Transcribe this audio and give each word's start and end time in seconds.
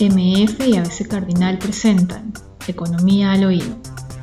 MF 0.00 0.60
y 0.64 0.76
ABC 0.76 1.08
Cardinal 1.08 1.58
presentan 1.58 2.32
Economía 2.68 3.32
al 3.32 3.44
Oído, 3.44 3.76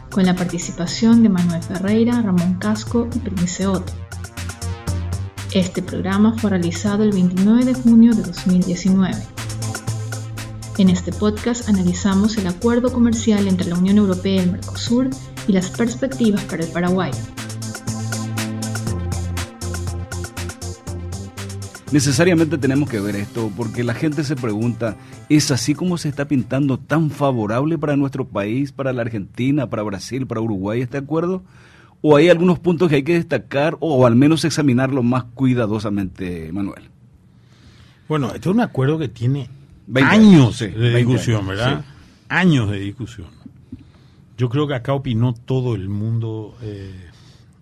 con 0.09 0.25
la 0.25 0.33
participación 0.33 1.21
de 1.21 1.27
Manuel 1.27 1.61
Ferreira, 1.61 2.21
Ramón 2.21 2.55
Casco 2.59 3.09
y 3.13 3.19
Primice 3.19 3.67
Otto. 3.67 3.91
Este 5.51 5.81
programa 5.81 6.33
fue 6.37 6.51
realizado 6.51 7.03
el 7.03 7.11
29 7.11 7.65
de 7.65 7.73
junio 7.73 8.15
de 8.15 8.23
2019. 8.23 9.17
En 10.77 10.89
este 10.89 11.11
podcast 11.11 11.67
analizamos 11.67 12.37
el 12.37 12.47
acuerdo 12.47 12.93
comercial 12.93 13.45
entre 13.45 13.67
la 13.67 13.75
Unión 13.75 13.97
Europea 13.97 14.35
y 14.35 14.39
el 14.39 14.51
Mercosur 14.53 15.09
y 15.45 15.51
las 15.51 15.71
perspectivas 15.71 16.41
para 16.43 16.63
el 16.63 16.71
Paraguay. 16.71 17.11
Necesariamente 21.91 22.57
tenemos 22.57 22.89
que 22.89 22.99
ver 22.99 23.15
esto 23.15 23.51
porque 23.55 23.83
la 23.83 23.93
gente 23.93 24.23
se 24.23 24.35
pregunta, 24.35 24.97
¿es 25.29 25.51
así 25.51 25.75
como 25.75 25.97
se 25.97 26.09
está 26.09 26.27
pintando 26.27 26.79
tan 26.79 27.11
favorable 27.11 27.77
para 27.77 27.95
nuestro 27.95 28.27
país, 28.27 28.71
para 28.71 28.91
la 28.91 29.03
Argentina, 29.03 29.69
para 29.69 29.83
Brasil, 29.83 30.25
para 30.25 30.41
Uruguay 30.41 30.81
este 30.81 30.97
acuerdo? 30.97 31.43
¿O 32.01 32.15
hay 32.15 32.29
algunos 32.29 32.59
puntos 32.59 32.89
que 32.89 32.95
hay 32.95 33.03
que 33.03 33.13
destacar 33.13 33.77
o 33.79 34.05
al 34.05 34.15
menos 34.15 34.45
examinarlo 34.45 35.03
más 35.03 35.25
cuidadosamente, 35.25 36.51
Manuel? 36.51 36.89
Bueno, 38.09 38.27
este 38.27 38.49
es 38.49 38.55
un 38.55 38.61
acuerdo 38.61 38.97
que 38.97 39.07
tiene 39.07 39.49
años 39.95 40.59
de 40.59 40.95
discusión, 40.95 41.47
¿verdad? 41.47 41.85
Años 42.29 42.69
de 42.69 42.79
discusión. 42.79 43.27
Yo 44.37 44.49
creo 44.49 44.67
que 44.67 44.73
acá 44.73 44.93
opinó 44.93 45.33
todo 45.33 45.75
el 45.75 45.87
mundo 45.87 46.57
eh, 46.61 47.09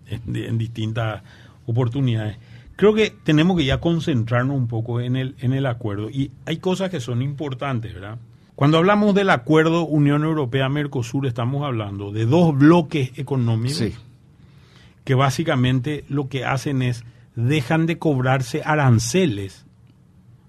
en 0.08 0.58
distintas 0.58 1.22
oportunidades 1.66 2.38
creo 2.76 2.94
que 2.94 3.14
tenemos 3.24 3.56
que 3.56 3.64
ya 3.64 3.80
concentrarnos 3.80 4.56
un 4.56 4.68
poco 4.68 5.00
en 5.00 5.16
el, 5.16 5.34
en 5.40 5.52
el 5.52 5.66
acuerdo. 5.66 6.10
Y 6.10 6.30
hay 6.46 6.58
cosas 6.58 6.90
que 6.90 7.00
son 7.00 7.22
importantes, 7.22 7.94
¿verdad? 7.94 8.18
Cuando 8.54 8.78
hablamos 8.78 9.14
del 9.14 9.30
acuerdo 9.30 9.84
Unión 9.84 10.22
Europea-Mercosur, 10.22 11.26
estamos 11.26 11.64
hablando 11.64 12.12
de 12.12 12.24
dos 12.24 12.56
bloques 12.56 13.10
económicos 13.16 13.92
que 15.04 15.14
básicamente 15.14 16.04
lo 16.08 16.28
que 16.28 16.44
hacen 16.44 16.82
es 16.82 17.04
dejan 17.34 17.86
de 17.86 17.98
cobrarse 17.98 18.62
aranceles. 18.64 19.66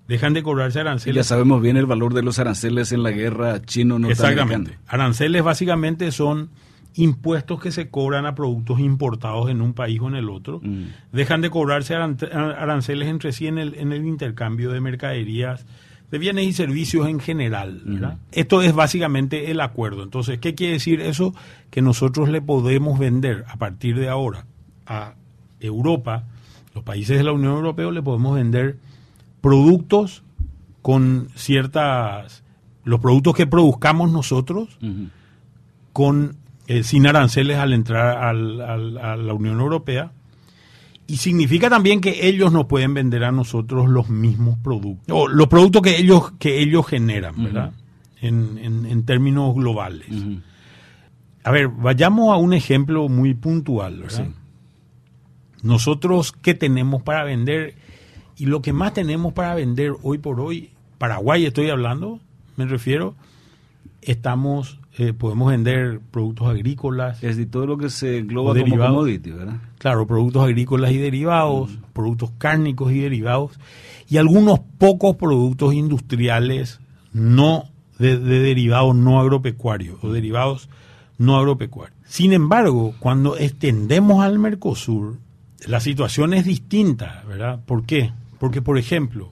Dejan 0.07 0.33
de 0.33 0.43
cobrarse 0.43 0.79
aranceles. 0.79 1.15
Ya 1.15 1.23
sabemos 1.23 1.61
bien 1.63 1.77
el 1.77 1.87
valor 1.87 2.13
de 2.13 2.21
los 2.21 2.37
aranceles 2.37 2.91
en 2.91 3.01
la 3.01 3.09
guerra 3.09 3.61
chino-norteamericana. 3.63 4.41
Exactamente. 4.43 4.79
Aranceles 4.85 5.43
básicamente 5.43 6.11
son 6.11 6.51
impuestos 6.95 7.59
que 7.59 7.71
se 7.71 7.89
cobran 7.89 8.25
a 8.25 8.35
productos 8.35 8.79
importados 8.79 9.49
en 9.49 9.61
un 9.61 9.73
país 9.73 9.99
o 10.01 10.07
en 10.07 10.15
el 10.15 10.29
otro, 10.29 10.61
mm. 10.63 10.85
dejan 11.11 11.41
de 11.41 11.49
cobrarse 11.49 11.95
aranceles 11.95 13.09
entre 13.09 13.31
sí 13.31 13.47
en 13.47 13.57
el, 13.57 13.75
en 13.75 13.91
el 13.91 14.05
intercambio 14.05 14.71
de 14.71 14.79
mercaderías, 14.79 15.65
de 16.09 16.17
bienes 16.17 16.45
y 16.45 16.53
servicios 16.53 17.07
en 17.07 17.19
general. 17.19 17.81
Mm. 17.85 18.03
Esto 18.31 18.61
es 18.61 18.73
básicamente 18.73 19.51
el 19.51 19.59
acuerdo. 19.59 20.03
Entonces, 20.03 20.39
¿qué 20.39 20.55
quiere 20.55 20.73
decir 20.73 21.01
eso? 21.01 21.33
Que 21.69 21.81
nosotros 21.81 22.29
le 22.29 22.41
podemos 22.41 22.97
vender 22.97 23.43
a 23.49 23.57
partir 23.57 23.99
de 23.99 24.07
ahora 24.07 24.45
a 24.85 25.15
Europa, 25.59 26.23
los 26.73 26.83
países 26.83 27.17
de 27.17 27.23
la 27.23 27.33
Unión 27.33 27.53
Europea, 27.53 27.91
le 27.91 28.01
podemos 28.01 28.35
vender 28.35 28.77
productos 29.41 30.23
con 30.81 31.29
ciertas, 31.35 32.43
los 32.83 32.99
productos 32.99 33.35
que 33.35 33.47
produzcamos 33.47 34.11
nosotros, 34.11 34.77
con 35.91 36.37
eh, 36.67 36.83
sin 36.83 37.07
aranceles 37.07 37.57
al 37.57 37.73
entrar 37.73 38.17
al, 38.17 38.61
a 38.61 39.15
la 39.15 39.33
Unión 39.33 39.59
Europea. 39.59 40.11
Y 41.07 41.17
significa 41.17 41.69
también 41.69 42.01
que 42.01 42.27
ellos 42.27 42.51
nos 42.51 42.65
pueden 42.65 42.95
vender 42.95 43.23
a 43.23 43.31
nosotros 43.31 43.87
los 43.87 44.09
mismos 44.09 44.57
productos, 44.57 45.15
o 45.15 45.27
los 45.27 45.47
productos 45.47 45.83
que 45.83 45.97
ellos, 45.97 46.31
que 46.39 46.61
ellos 46.61 46.87
generan, 46.87 47.43
¿verdad? 47.43 47.73
en, 48.27 48.85
en, 48.85 49.05
términos 49.05 49.55
globales. 49.55 50.07
A 51.43 51.51
ver, 51.51 51.67
vayamos 51.67 52.33
a 52.33 52.37
un 52.37 52.53
ejemplo 52.53 53.07
muy 53.07 53.33
puntual, 53.33 53.99
¿verdad? 53.99 54.29
Nosotros, 55.61 56.31
¿qué 56.31 56.53
tenemos 56.53 57.03
para 57.03 57.23
vender? 57.23 57.75
Y 58.37 58.47
lo 58.47 58.61
que 58.61 58.73
más 58.73 58.93
tenemos 58.93 59.33
para 59.33 59.55
vender 59.55 59.93
hoy 60.03 60.17
por 60.17 60.39
hoy, 60.39 60.71
Paraguay 60.97 61.45
estoy 61.45 61.69
hablando, 61.69 62.19
me 62.55 62.65
refiero, 62.65 63.15
estamos 64.01 64.79
eh, 64.97 65.11
podemos 65.13 65.49
vender 65.49 65.99
productos 66.11 66.47
agrícolas. 66.47 67.17
Es 67.17 67.35
decir, 67.35 67.51
todo 67.51 67.65
lo 67.65 67.77
que 67.77 67.89
se 67.89 68.19
engloba 68.19 68.53
como 68.57 68.77
commodity, 68.77 69.31
¿verdad? 69.31 69.57
Claro, 69.77 70.07
productos 70.07 70.43
agrícolas 70.43 70.91
y 70.91 70.97
derivados, 70.97 71.77
productos 71.91 72.31
cárnicos 72.37 72.93
y 72.93 72.99
derivados, 72.99 73.59
y 74.07 74.17
algunos 74.17 74.59
pocos 74.77 75.17
productos 75.17 75.73
industriales 75.73 76.79
no 77.11 77.65
de, 77.99 78.17
derivados 78.19 78.95
no 78.95 79.19
agropecuarios 79.19 80.01
o 80.01 80.13
derivados 80.13 80.69
no 81.17 81.35
agropecuarios. 81.37 81.97
Sin 82.05 82.31
embargo, 82.31 82.93
cuando 82.99 83.37
extendemos 83.37 84.23
al 84.23 84.39
Mercosur, 84.39 85.17
la 85.65 85.81
situación 85.81 86.33
es 86.33 86.45
distinta, 86.45 87.23
¿verdad? 87.27 87.59
¿Por 87.65 87.85
qué? 87.85 88.13
Porque, 88.39 88.61
por 88.61 88.77
ejemplo, 88.77 89.31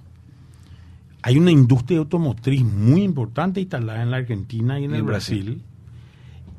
hay 1.24 1.38
una 1.38 1.52
industria 1.52 2.00
automotriz 2.00 2.64
muy 2.64 3.02
importante 3.02 3.62
instalada 3.62 4.04
en 4.04 4.12
la 4.12 4.18
Argentina 4.18 4.80
y 4.80 4.84
en, 4.84 4.94
el 4.94 5.04
Brasil, 5.04 5.64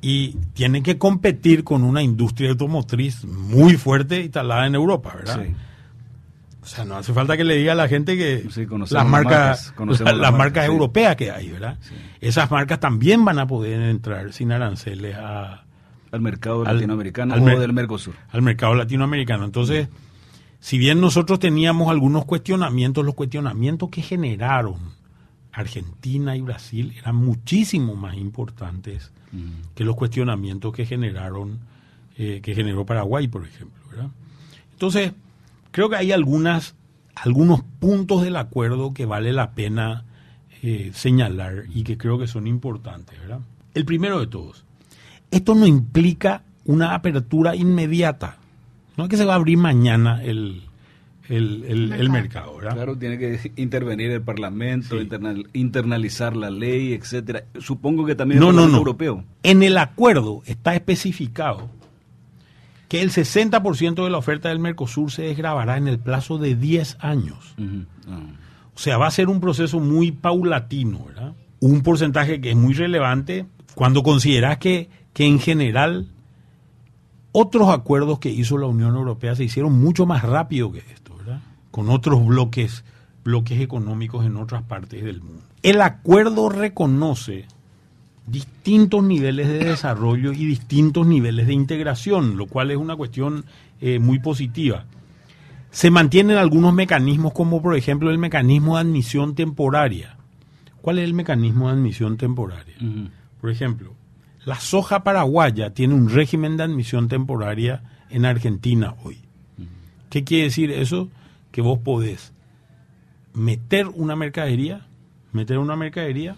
y 0.01 0.31
tiene 0.55 0.83
que 0.83 0.97
competir 0.99 1.65
con 1.65 1.85
una 1.85 2.03
industria 2.03 2.51
automotriz 2.51 3.25
muy 3.25 3.75
fuerte 3.77 4.23
instalada 4.23 4.67
en 4.67 4.75
Europa, 4.75 5.13
¿verdad? 5.15 5.45
Sí. 5.45 5.55
O 6.63 6.67
sea, 6.67 6.87
no 6.87 6.97
hace 6.97 7.13
falta 7.13 7.37
que 7.37 7.45
le 7.45 7.57
diga 7.57 7.73
a 7.73 7.75
la 7.75 7.89
gente 7.89 8.17
que 8.17 8.49
las 8.91 9.07
marcas, 9.07 9.75
las, 10.01 10.33
marcas, 10.33 10.65
europeas 10.65 11.15
que 11.15 11.31
hay, 11.31 11.51
¿verdad? 11.51 11.77
Esas 12.23 12.51
marcas 12.51 12.81
también 12.81 13.23
van 13.23 13.39
a 13.39 13.47
poder 13.47 13.83
entrar 13.83 14.33
sin 14.33 14.51
aranceles 14.51 15.15
al 15.15 16.21
mercado 16.21 16.65
latinoamericano 16.65 17.35
o 17.35 17.61
del 17.61 17.75
Mercosur. 17.75 18.15
Al 18.31 18.41
mercado 18.41 18.75
latinoamericano. 18.75 19.45
Entonces, 19.45 19.89
si 20.65 20.79
bien 20.79 20.99
nosotros 20.99 21.41
teníamos 21.41 21.91
algunos 21.91 22.25
cuestionamientos, 22.25 23.05
los 23.05 23.15
cuestionamientos 23.15 23.91
que 23.91 24.01
generaron 24.01 24.77
Argentina 25.53 26.39
y 26.39 26.41
Brasil 26.41 26.95
eran 26.99 27.17
muchísimo 27.17 27.97
más 27.97 28.17
importantes 28.17 29.13
mm. 29.31 29.75
que 29.75 29.85
los 29.85 29.95
cuestionamientos 29.95 30.73
que 30.73 30.87
generaron, 30.87 31.59
eh, 32.17 32.41
que 32.43 32.55
generó 32.55 32.87
Paraguay, 32.87 33.29
por 33.29 33.45
ejemplo. 33.45 34.11
Entonces, 34.73 35.13
creo 35.71 35.91
que 35.91 35.97
hay 35.97 36.13
algunas, 36.13 36.75
algunos 37.15 37.61
puntos 37.79 38.23
del 38.23 38.37
acuerdo 38.37 38.95
que 38.95 39.05
vale 39.05 39.35
la 39.35 39.51
pena 39.51 40.05
eh, 40.63 40.93
señalar 40.95 41.65
y 41.75 41.83
que 41.83 41.99
creo 41.99 42.19
que 42.19 42.27
son 42.27 42.47
importantes. 42.47 43.19
El 43.75 43.85
primero 43.85 44.19
de 44.19 44.29
todos, 44.29 44.65
esto 45.31 45.55
no 45.55 45.67
implica 45.67 46.43
una 46.65 46.95
apertura 46.95 47.55
inmediata 47.55 48.39
no 48.97 49.05
es 49.05 49.11
que 49.11 49.17
se 49.17 49.25
va 49.25 49.33
a 49.33 49.37
abrir 49.37 49.59
mañana 49.59 50.23
el, 50.23 50.63
el, 51.29 52.11
mercado. 52.11 52.57
¿verdad? 52.57 52.75
Claro, 52.75 52.97
tiene 52.97 53.19
que 53.19 53.53
intervenir 53.57 54.11
el 54.11 54.23
Parlamento, 54.23 54.97
internalizar 55.53 56.37
la 56.37 56.51
ley, 56.51 56.93
etcétera. 56.93 57.45
Supongo 57.59 58.05
que 58.05 58.15
también 58.15 58.41
no, 58.41 58.51
el 58.51 58.57
no, 58.57 58.69
no. 58.69 58.79
europeo. 58.79 59.25
En 59.43 59.63
el 59.63 59.79
acuerdo 59.79 60.43
está 60.47 60.75
especificado 60.75 61.71
que 62.89 63.03
el 63.03 63.11
60% 63.11 64.05
de 64.05 64.11
la 64.11 64.19
oferta 64.19 64.51
del 64.51 64.59
Mercosur 64.59 65.11
se 65.11 65.23
desgrabará 65.23 65.79
en 65.79 65.89
el 65.89 65.99
plazo 65.99 66.39
de 66.39 66.55
10 66.55 66.99
años. 67.01 67.55
Ah. 68.07 68.21
O 68.75 68.79
sea, 68.79 68.99
va 68.99 69.07
a 69.07 69.11
ser 69.11 69.29
un 69.29 69.41
proceso 69.41 69.81
muy 69.81 70.13
paulatino, 70.13 71.07
¿verdad? 71.07 71.35
Un 71.61 71.83
porcentaje 71.83 72.41
que 72.41 72.51
es 72.51 72.57
muy 72.57 72.75
relevante 72.75 73.47
cuando 73.75 74.03
consideras 74.03 74.59
que, 74.59 74.91
que 75.13 75.27
en 75.27 75.39
general 75.39 76.09
otros 77.37 77.69
acuerdos 77.69 78.21
que 78.21 78.31
hizo 78.31 78.59
la 78.59 78.69
Unión 78.69 78.95
Europea 78.95 79.35
se 79.35 79.43
hicieron 79.43 79.73
mucho 79.73 80.07
más 80.07 80.23
rápido 80.23 80.71
que 80.71 80.79
esto, 80.79 81.17
¿verdad? 81.17 81.41
Con 81.73 81.91
otros 81.91 82.25
bloques, 82.25 82.85
bloques 83.25 83.61
económicos 83.61 84.25
en 84.25 84.37
otras 84.37 84.63
partes 84.63 85.03
del 85.03 85.21
mundo. 85.21 85.43
El 85.61 85.81
acuerdo 85.81 86.49
reconoce 86.49 87.47
distintos 88.29 89.03
niveles 89.03 89.49
de 89.49 89.65
desarrollo 89.65 90.33
y 90.33 90.47
distintos 90.47 91.09
niveles 91.09 91.49
de 91.49 91.55
integración, 91.55 92.37
lo 92.37 92.47
cual 92.47 92.71
es 92.71 92.77
una 92.77 92.95
cuestión 92.95 93.45
eh, 93.81 93.99
muy 93.99 94.21
positiva. 94.21 94.85
Se 95.73 95.91
mantienen 95.91 96.37
algunos 96.37 96.73
mecanismos 96.73 97.33
como 97.33 97.61
por 97.61 97.77
ejemplo 97.77 98.13
el 98.13 98.19
mecanismo 98.19 98.77
de 98.77 98.83
admisión 98.83 99.35
temporaria. 99.35 100.19
¿Cuál 100.81 101.01
es 101.01 101.05
el 101.05 101.15
mecanismo 101.15 101.67
de 101.67 101.75
admisión 101.75 102.17
temporaria? 102.17 102.77
Por 103.41 103.51
ejemplo, 103.51 103.93
la 104.45 104.61
soja 104.61 105.05
paraguaya 105.05 105.71
tiene 105.71 105.95
un 105.95 106.11
régimen 106.11 106.57
de 106.57 106.65
admisión 106.65 107.09
temporaria 107.09 107.83
en 108.11 108.25
Argentina 108.25 108.95
hoy. 109.03 109.19
¿Qué 110.11 110.23
quiere 110.23 110.45
decir 110.45 110.71
eso? 110.71 111.09
Que 111.51 111.61
vos 111.61 111.79
podés 111.79 112.33
meter 113.33 113.89
una 113.89 114.15
mercadería, 114.17 114.87
meter 115.33 115.59
una 115.59 115.77
mercadería, 115.77 116.37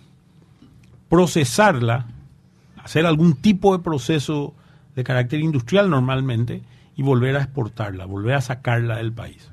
procesarla, 1.08 2.06
hacer 2.82 3.06
algún 3.06 3.35
tipo 3.35 3.76
de 3.76 3.82
proceso 3.82 4.55
de 4.94 5.05
carácter 5.05 5.41
industrial 5.41 5.91
normalmente 5.91 6.62
y 6.97 7.03
volver 7.03 7.37
a 7.37 7.43
exportarla, 7.43 8.06
volver 8.06 8.35
a 8.35 8.41
sacarla 8.41 8.97
del 8.97 9.12
país. 9.12 9.50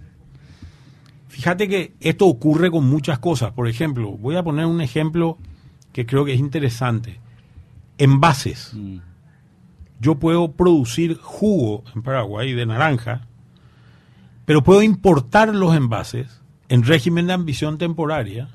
Fíjate 1.28 1.68
que 1.68 1.94
esto 2.00 2.28
ocurre 2.28 2.70
con 2.72 2.88
muchas 2.88 3.20
cosas. 3.20 3.52
Por 3.52 3.68
ejemplo, 3.68 4.12
voy 4.12 4.36
a 4.36 4.44
poner 4.44 4.68
un 4.68 4.80
ejemplo 4.80 5.38
que 5.92 6.06
creo 6.06 6.24
que 6.24 6.34
es 6.34 6.40
interesante. 6.40 7.20
Envases. 7.98 8.72
Mm. 8.74 8.98
Yo 10.00 10.16
puedo 10.16 10.52
producir 10.52 11.18
jugo 11.18 11.84
en 11.96 12.02
Paraguay 12.02 12.54
de 12.54 12.66
naranja, 12.66 13.28
pero 14.46 14.64
puedo 14.64 14.84
importar 14.84 15.56
los 15.56 15.76
envases 15.76 16.42
en 16.70 16.84
régimen 16.84 17.28
de 17.28 17.34
ambición 17.34 17.78
temporaria. 17.78 18.50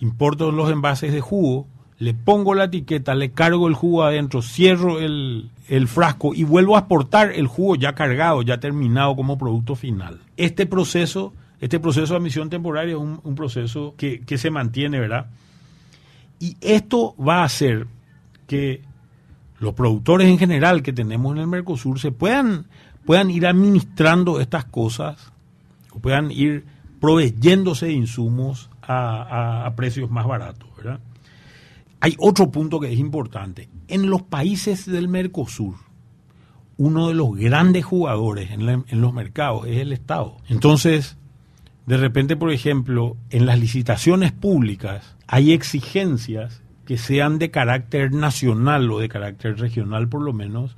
Importo 0.00 0.50
los 0.50 0.70
envases 0.70 1.12
de 1.12 1.20
jugo, 1.20 1.68
le 1.98 2.14
pongo 2.14 2.54
la 2.54 2.64
etiqueta, 2.64 3.14
le 3.14 3.30
cargo 3.30 3.68
el 3.68 3.74
jugo 3.74 4.02
adentro, 4.02 4.42
cierro 4.42 4.98
el, 4.98 5.50
el 5.68 5.86
frasco 5.86 6.34
y 6.34 6.42
vuelvo 6.42 6.74
a 6.74 6.80
exportar 6.80 7.30
el 7.30 7.46
jugo 7.46 7.76
ya 7.76 7.94
cargado, 7.94 8.42
ya 8.42 8.58
terminado 8.58 9.14
como 9.14 9.38
producto 9.38 9.76
final. 9.76 10.18
Este 10.36 10.66
proceso, 10.66 11.32
este 11.60 11.78
proceso 11.78 12.14
de 12.14 12.18
admisión 12.18 12.50
temporaria 12.50 12.94
es 12.94 13.00
un, 13.00 13.20
un 13.22 13.34
proceso 13.36 13.94
que, 13.96 14.22
que 14.22 14.36
se 14.36 14.50
mantiene, 14.50 14.98
¿verdad? 14.98 15.26
Y 16.40 16.56
esto 16.60 17.14
va 17.16 17.42
a 17.42 17.44
hacer 17.44 17.86
que 18.52 18.82
los 19.60 19.72
productores 19.74 20.28
en 20.28 20.36
general 20.38 20.82
que 20.82 20.92
tenemos 20.92 21.32
en 21.34 21.38
el 21.40 21.46
Mercosur 21.46 21.98
se 21.98 22.12
puedan, 22.12 22.66
puedan 23.06 23.30
ir 23.30 23.46
administrando 23.46 24.40
estas 24.40 24.66
cosas, 24.66 25.32
o 25.92 26.00
puedan 26.00 26.30
ir 26.30 26.64
proveyéndose 27.00 27.86
de 27.86 27.92
insumos 27.92 28.68
a, 28.82 29.64
a- 29.66 29.74
precios 29.74 30.10
más 30.10 30.26
baratos, 30.26 30.68
¿verdad? 30.76 31.00
Hay 32.00 32.14
otro 32.18 32.50
punto 32.50 32.78
que 32.80 32.92
es 32.92 32.98
importante. 32.98 33.68
En 33.88 34.10
los 34.10 34.22
países 34.22 34.84
del 34.86 35.08
Mercosur, 35.08 35.76
uno 36.76 37.08
de 37.08 37.14
los 37.14 37.34
grandes 37.36 37.84
jugadores 37.84 38.50
en, 38.50 38.66
la- 38.66 38.84
en 38.86 39.00
los 39.00 39.12
mercados 39.14 39.66
es 39.66 39.78
el 39.78 39.92
Estado. 39.92 40.36
Entonces, 40.48 41.16
de 41.86 41.96
repente, 41.96 42.36
por 42.36 42.52
ejemplo, 42.52 43.16
en 43.30 43.46
las 43.46 43.58
licitaciones 43.58 44.32
públicas 44.32 45.16
hay 45.26 45.52
exigencias 45.52 46.61
que 46.92 46.98
sean 46.98 47.38
de 47.38 47.50
carácter 47.50 48.12
nacional 48.12 48.90
o 48.90 48.98
de 48.98 49.08
carácter 49.08 49.58
regional 49.58 50.08
por 50.08 50.20
lo 50.20 50.34
menos, 50.34 50.76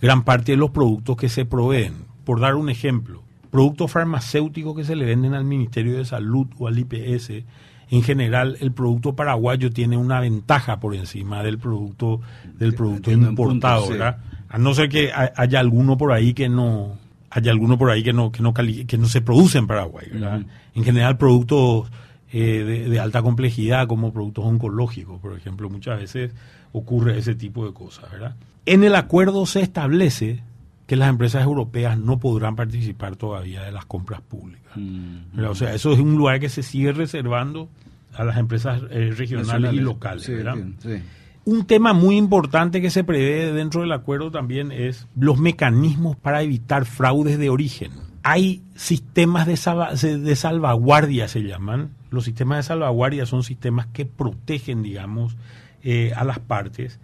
gran 0.00 0.22
parte 0.22 0.52
de 0.52 0.56
los 0.56 0.70
productos 0.70 1.16
que 1.16 1.28
se 1.28 1.44
proveen. 1.44 1.94
Por 2.24 2.38
dar 2.38 2.54
un 2.54 2.70
ejemplo, 2.70 3.24
productos 3.50 3.90
farmacéuticos 3.90 4.76
que 4.76 4.84
se 4.84 4.94
le 4.94 5.04
venden 5.04 5.34
al 5.34 5.42
Ministerio 5.42 5.96
de 5.98 6.04
Salud 6.04 6.46
o 6.60 6.68
al 6.68 6.78
IPS, 6.78 7.42
en 7.90 8.02
general 8.04 8.56
el 8.60 8.70
producto 8.70 9.16
paraguayo 9.16 9.72
tiene 9.72 9.96
una 9.96 10.20
ventaja 10.20 10.78
por 10.78 10.94
encima 10.94 11.42
del 11.42 11.58
producto 11.58 12.20
del 12.56 12.74
producto 12.74 13.10
entiendo 13.10 13.30
importado, 13.30 13.80
punto, 13.80 13.92
sí. 13.94 13.98
¿verdad? 13.98 14.18
A 14.48 14.58
no 14.58 14.74
ser 14.74 14.88
que 14.88 15.10
ha- 15.10 15.32
haya 15.34 15.58
alguno 15.58 15.98
por 15.98 16.12
ahí 16.12 16.34
que 16.34 16.48
no 16.48 16.92
haya 17.30 17.50
alguno 17.50 17.76
por 17.78 17.90
ahí 17.90 18.04
que 18.04 18.12
no 18.12 18.30
que 18.30 18.44
no 18.44 18.54
que 18.54 18.96
no 18.96 19.08
se 19.08 19.22
produce 19.22 19.58
en 19.58 19.66
Paraguay, 19.66 20.06
¿verdad? 20.12 20.42
En 20.76 20.84
general 20.84 21.18
productos 21.18 21.90
eh, 22.32 22.64
de, 22.64 22.88
de 22.88 23.00
alta 23.00 23.22
complejidad 23.22 23.86
como 23.86 24.12
productos 24.12 24.44
oncológicos, 24.44 25.20
por 25.20 25.36
ejemplo, 25.36 25.68
muchas 25.70 25.98
veces 26.00 26.32
ocurre 26.72 27.18
ese 27.18 27.34
tipo 27.34 27.66
de 27.66 27.72
cosas, 27.72 28.10
¿verdad? 28.10 28.34
En 28.66 28.84
el 28.84 28.94
acuerdo 28.94 29.46
se 29.46 29.60
establece 29.60 30.42
que 30.86 30.96
las 30.96 31.08
empresas 31.10 31.42
europeas 31.44 31.98
no 31.98 32.18
podrán 32.18 32.56
participar 32.56 33.16
todavía 33.16 33.62
de 33.62 33.72
las 33.72 33.84
compras 33.84 34.20
públicas. 34.22 34.72
Mm. 34.74 35.44
O 35.46 35.54
sea, 35.54 35.74
eso 35.74 35.92
es 35.92 35.98
un 35.98 36.16
lugar 36.16 36.40
que 36.40 36.48
se 36.48 36.62
sigue 36.62 36.92
reservando 36.92 37.68
a 38.14 38.24
las 38.24 38.38
empresas 38.38 38.82
eh, 38.90 39.12
regionales 39.16 39.72
y 39.74 39.80
locales, 39.80 40.24
Sí, 40.24 40.32
¿verdad? 40.32 40.56
sí. 40.82 41.02
Un 41.44 41.66
tema 41.66 41.92
muy 41.92 42.16
importante 42.16 42.82
que 42.82 42.90
se 42.90 43.04
prevé 43.04 43.52
dentro 43.52 43.80
del 43.82 43.92
acuerdo 43.92 44.30
también 44.30 44.70
es 44.72 45.06
los 45.16 45.38
mecanismos 45.38 46.16
para 46.16 46.42
evitar 46.42 46.84
fraudes 46.84 47.38
de 47.38 47.48
origen. 47.48 47.92
Hay 48.22 48.62
sistemas 48.74 49.46
de 49.46 50.36
salvaguardia, 50.36 51.28
se 51.28 51.40
llaman. 51.42 51.90
Los 52.10 52.24
sistemas 52.24 52.58
de 52.58 52.62
salvaguardia 52.64 53.26
son 53.26 53.42
sistemas 53.42 53.86
que 53.86 54.06
protegen, 54.06 54.82
digamos, 54.82 55.36
eh, 55.82 56.12
a 56.16 56.24
las 56.24 56.38
partes 56.38 56.98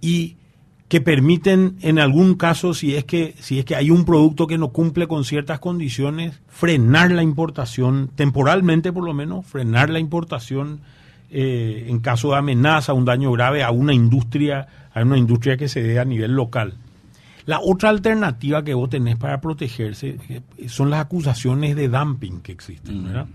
y 0.00 0.36
que 0.88 1.00
permiten, 1.00 1.76
en 1.82 2.00
algún 2.00 2.34
caso, 2.34 2.74
si 2.74 2.96
es 2.96 3.04
que 3.04 3.34
si 3.38 3.60
es 3.60 3.64
que 3.64 3.76
hay 3.76 3.92
un 3.92 4.04
producto 4.04 4.48
que 4.48 4.58
no 4.58 4.70
cumple 4.70 5.06
con 5.06 5.24
ciertas 5.24 5.60
condiciones, 5.60 6.40
frenar 6.48 7.12
la 7.12 7.22
importación 7.22 8.10
temporalmente, 8.14 8.92
por 8.92 9.04
lo 9.04 9.14
menos, 9.14 9.46
frenar 9.46 9.88
la 9.88 10.00
importación 10.00 10.80
eh, 11.30 11.86
en 11.88 12.00
caso 12.00 12.32
de 12.32 12.38
amenaza, 12.38 12.92
un 12.92 13.04
daño 13.04 13.30
grave 13.30 13.62
a 13.62 13.70
una 13.70 13.94
industria, 13.94 14.66
a 14.92 15.02
una 15.02 15.16
industria 15.16 15.56
que 15.56 15.68
se 15.68 15.80
dé 15.80 16.00
a 16.00 16.04
nivel 16.04 16.32
local. 16.32 16.74
La 17.46 17.60
otra 17.60 17.88
alternativa 17.88 18.64
que 18.64 18.74
vos 18.74 18.90
tenés 18.90 19.16
para 19.16 19.40
protegerse 19.40 20.18
eh, 20.28 20.68
son 20.68 20.90
las 20.90 21.00
acusaciones 21.00 21.76
de 21.76 21.88
dumping 21.88 22.40
que 22.40 22.50
existen, 22.50 23.04
¿verdad? 23.04 23.28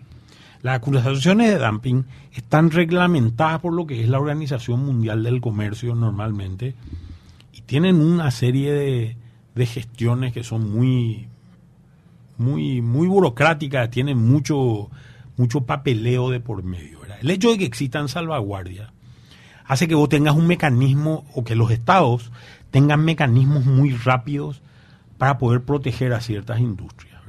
Las 0.66 0.78
acusaciones 0.78 1.52
de 1.52 1.64
dumping 1.64 2.06
están 2.34 2.72
reglamentadas 2.72 3.60
por 3.60 3.72
lo 3.72 3.86
que 3.86 4.02
es 4.02 4.10
la 4.10 4.20
Organización 4.20 4.84
Mundial 4.84 5.22
del 5.22 5.40
Comercio 5.40 5.94
normalmente 5.94 6.74
y 7.54 7.62
tienen 7.62 7.98
una 7.98 8.32
serie 8.32 8.74
de, 8.74 9.16
de 9.54 9.66
gestiones 9.68 10.34
que 10.34 10.44
son 10.44 10.72
muy, 10.72 11.28
muy, 12.40 12.82
muy 12.82 13.08
burocráticas, 13.08 13.92
tienen 13.92 14.18
mucho, 14.18 14.90
mucho 15.38 15.62
papeleo 15.68 16.32
de 16.32 16.40
por 16.40 16.64
medio. 16.64 16.98
El 17.22 17.30
hecho 17.30 17.52
de 17.52 17.60
que 17.60 17.66
existan 17.66 18.10
salvaguardias 18.10 18.90
hace 19.66 19.88
que 19.88 19.94
vos 19.94 20.10
tengas 20.10 20.36
un 20.36 20.48
mecanismo 20.48 21.28
o 21.36 21.44
que 21.44 21.54
los 21.54 21.70
estados 21.70 22.32
tengan 22.72 23.06
mecanismos 23.06 23.68
muy 23.68 23.92
rápidos 23.92 24.64
para 25.20 25.38
poder 25.38 25.62
proteger 25.62 26.12
a 26.14 26.22
ciertas 26.22 26.60
industrias. 26.60 27.22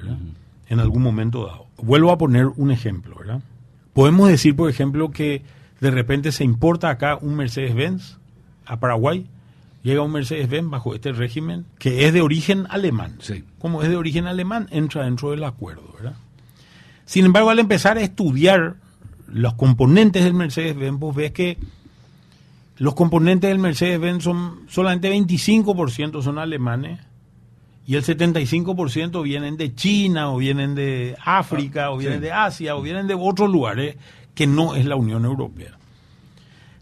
En 0.69 0.81
algún 0.81 1.03
momento 1.03 1.47
dado. 1.47 1.67
Vuelvo 1.79 2.11
a 2.11 2.19
poner 2.19 2.47
un 2.47 2.71
ejemplo, 2.71 3.17
¿verdad? 3.19 3.41
Podemos 3.93 4.29
decir, 4.29 4.57
por 4.57 4.69
ejemplo, 4.69 5.11
que 5.11 5.43
de 5.81 5.91
repente 5.91 6.33
se 6.33 6.45
importa 6.45 6.91
acá 6.91 7.19
un 7.21 7.37
Mercedes-Benz 7.37 8.19
a 8.65 8.81
Paraguay, 8.81 9.27
llega 9.83 10.03
un 10.03 10.13
Mercedes-Benz 10.13 10.69
bajo 10.69 10.95
este 10.95 11.13
régimen 11.13 11.65
que 11.79 12.07
es 12.07 12.13
de 12.13 12.21
origen 12.21 12.67
alemán. 12.69 13.17
Sí. 13.21 13.45
Como 13.59 13.83
es 13.83 13.89
de 13.89 13.97
origen 13.97 14.27
alemán, 14.27 14.67
entra 14.71 15.05
dentro 15.05 15.31
del 15.31 15.45
acuerdo, 15.45 15.95
¿verdad? 15.95 16.17
Sin 17.05 17.25
embargo, 17.25 17.51
al 17.51 17.61
empezar 17.61 17.97
a 17.99 18.03
estudiar 18.03 18.77
los 19.29 19.55
componentes 19.55 20.25
del 20.25 20.35
Mercedes-Benz, 20.35 20.99
vos 20.99 21.15
ves 21.15 21.33
que 21.33 21.57
los 22.79 22.95
componentes 22.95 23.49
del 23.49 23.59
Mercedes-Benz 23.59 24.25
son 24.25 24.67
solamente 24.69 25.11
25% 25.11 26.23
son 26.23 26.39
alemanes 26.39 27.01
y 27.87 27.95
el 27.97 28.03
75% 28.05 29.23
vienen 29.23 29.57
de 29.57 29.75
China 29.75 30.31
o 30.33 30.39
vienen 30.39 30.75
de 30.75 31.17
África 31.25 31.91
o 31.91 31.97
vienen 31.99 32.19
sí. 32.19 32.25
de 32.25 32.33
Asia 32.33 32.77
o 32.77 32.83
vienen 32.83 33.07
de 33.07 33.15
otros 33.15 33.51
lugares 33.51 33.97
que 34.35 34.47
no 34.47 34.75
es 34.75 34.85
la 34.87 34.97
Unión 34.97 35.25
Europea. 35.25 35.79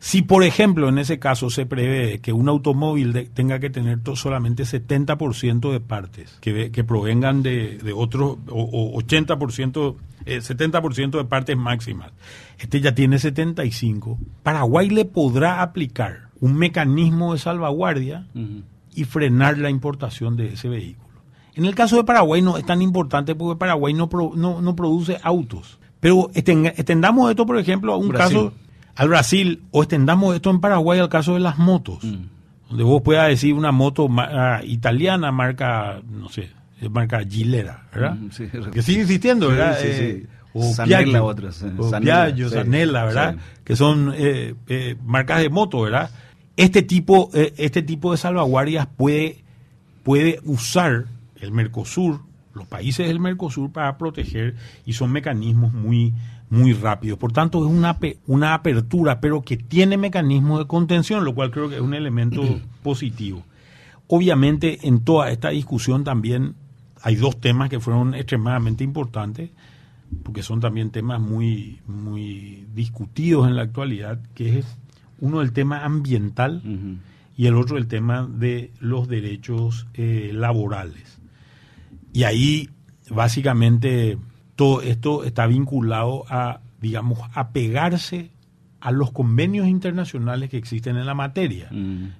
Si, 0.01 0.21
por 0.21 0.45
ejemplo, 0.45 0.89
en 0.91 0.99
ese 0.99 1.19
caso 1.19 1.49
se 1.49 1.65
prevé 1.65 2.19
que 2.21 2.33
un 2.35 2.49
automóvil 2.51 3.15
de- 3.15 3.25
tenga 3.25 3.59
que 3.59 3.71
tener 3.71 4.01
solamente 4.17 4.65
70% 4.65 5.73
de 5.73 5.81
partes 5.81 6.37
que, 6.43 6.53
ve- 6.53 6.71
que 6.71 6.85
provengan 6.85 7.43
de, 7.43 7.79
de 7.79 7.93
otros, 7.95 8.37
o, 8.51 8.63
o 8.95 9.01
80%, 9.01 9.97
eh, 10.27 10.41
70% 10.41 11.11
de 11.17 11.25
partes 11.25 11.57
máximas, 11.57 12.13
este 12.59 12.83
ya 12.83 12.95
tiene 12.95 13.19
75, 13.19 14.19
Paraguay 14.43 14.91
le 14.91 15.07
podrá 15.07 15.63
aplicar 15.63 16.29
un 16.41 16.55
mecanismo 16.57 17.33
de 17.33 17.39
salvaguardia. 17.39 18.27
Y 18.95 19.05
frenar 19.05 19.59
la 19.59 19.71
importación 19.71 20.37
de 20.37 20.55
ese 20.55 20.69
vehículo. 20.69 21.05
En 21.55 21.65
el 21.65 21.75
caso 21.75 21.97
de 21.97 22.05
Paraguay 22.05 22.43
no 22.43 22.57
es 22.59 22.67
tan 22.67 22.83
importante 22.83 23.35
porque 23.35 23.59
Paraguay 23.59 23.95
no, 23.95 24.09
pro- 24.09 24.33
no, 24.35 24.61
no 24.61 24.75
produce 24.75 25.19
autos. 25.23 25.79
Pero 26.01 26.31
extendamos 26.35 27.31
esto, 27.31 27.47
por 27.47 27.59
ejemplo, 27.59 27.93
a 27.95 27.97
un 27.97 28.09
Brasil. 28.09 28.37
caso 28.37 28.53
al 28.97 29.09
Brasil 29.09 29.63
o 29.71 29.83
extendamos 29.83 30.35
esto 30.35 30.51
en 30.51 30.61
Paraguay 30.61 30.99
al 31.01 31.09
caso 31.09 31.35
de 31.35 31.41
las 31.41 31.59
motos. 31.59 32.03
Mm. 32.05 32.27
Donde 32.69 32.85
vos 32.85 33.03
puedas 33.03 33.29
decir 33.29 33.55
una 33.55 33.73
moto 33.73 34.09
ma- 34.09 34.29
ah, 34.57 34.61
italiana 34.65 35.31
marca, 35.33 36.01
no 36.11 36.29
sé, 36.29 36.51
marca 36.91 37.21
Gilera, 37.29 37.87
¿verdad? 37.95 38.15
Mm, 38.17 38.31
sí. 38.31 38.49
Que 38.73 38.83
sigue 38.83 39.03
existiendo, 39.03 39.49
¿verdad? 39.49 39.79
sí, 39.81 39.87
Eh, 39.89 40.21
sí. 40.23 40.29
o 40.55 40.63
Sanela, 40.73 40.99
Piaggio, 40.99 41.25
otras, 41.25 41.63
eh, 41.63 41.73
o 41.79 41.89
Sanela, 41.91 42.25
Piaggio, 42.27 42.49
sí, 42.49 42.55
Sanela, 42.57 43.05
¿verdad? 43.05 43.37
Que 43.65 43.77
son 43.77 44.13
eh, 44.17 44.55
eh, 44.69 44.97
marcas 45.05 45.41
de 45.41 45.51
moto, 45.51 45.81
¿verdad? 45.83 46.11
Este 46.57 46.83
tipo, 46.83 47.31
eh, 47.35 47.53
este 47.57 47.83
tipo 47.83 48.13
de 48.13 48.19
salvaguardias 48.19 48.87
puede, 48.87 49.45
puede 50.03 50.41
usar 50.45 51.07
el 51.41 51.53
Mercosur, 51.53 52.21
los 52.55 52.67
países 52.67 53.09
del 53.09 53.21
Mercosur 53.21 53.73
para 53.73 53.99
proteger 53.99 54.55
y 54.87 54.93
son 54.93 55.11
mecanismos 55.11 55.73
muy, 55.73 56.15
muy 56.51 56.73
rápidos. 56.73 57.19
Por 57.19 57.33
tanto, 57.33 57.65
es 57.65 57.71
una, 57.71 57.99
una 58.27 58.55
apertura, 58.55 59.21
pero 59.21 59.43
que 59.43 59.57
tiene 59.57 59.97
mecanismos 59.97 60.61
de 60.61 60.67
contención, 60.67 61.25
lo 61.25 61.35
cual 61.35 61.51
creo 61.51 61.69
que 61.69 61.77
es 61.77 61.81
un 61.81 61.95
elemento 61.95 62.43
positivo. 62.83 63.45
Obviamente, 64.07 64.79
en 64.83 65.01
toda 65.01 65.31
esta 65.31 65.51
discusión 65.51 66.05
también 66.05 66.55
hay 67.03 67.17
dos 67.17 67.41
temas 67.41 67.69
que 67.69 67.81
fueron 67.81 68.15
extremadamente 68.15 68.85
importantes, 68.85 69.51
porque 70.23 70.43
son 70.43 70.61
también 70.61 70.91
temas 70.91 71.21
muy, 71.21 71.81
muy 71.87 72.67
discutidos 72.75 73.49
en 73.49 73.57
la 73.57 73.63
actualidad, 73.63 74.21
que 74.35 74.61
es 74.61 74.67
uno 75.21 75.41
el 75.41 75.53
tema 75.53 75.85
ambiental 75.85 76.63
y 77.37 77.47
el 77.47 77.55
otro 77.57 77.77
el 77.77 77.87
tema 77.87 78.27
de 78.31 78.71
los 78.81 79.09
derechos 79.09 79.87
eh, 79.95 80.31
laborales. 80.33 81.19
Y 82.13 82.23
ahí 82.25 82.69
básicamente 83.11 84.19
todo 84.57 84.83
esto 84.83 85.25
está 85.25 85.47
vinculado 85.47 86.25
a, 86.29 86.61
digamos, 86.81 87.19
apegarse 87.35 88.31
a 88.81 88.93
los 88.93 89.11
convenios 89.11 89.67
internacionales 89.67 90.51
que 90.51 90.59
existen 90.59 90.97
en 90.97 91.07
la 91.07 91.15
materia. 91.15 91.71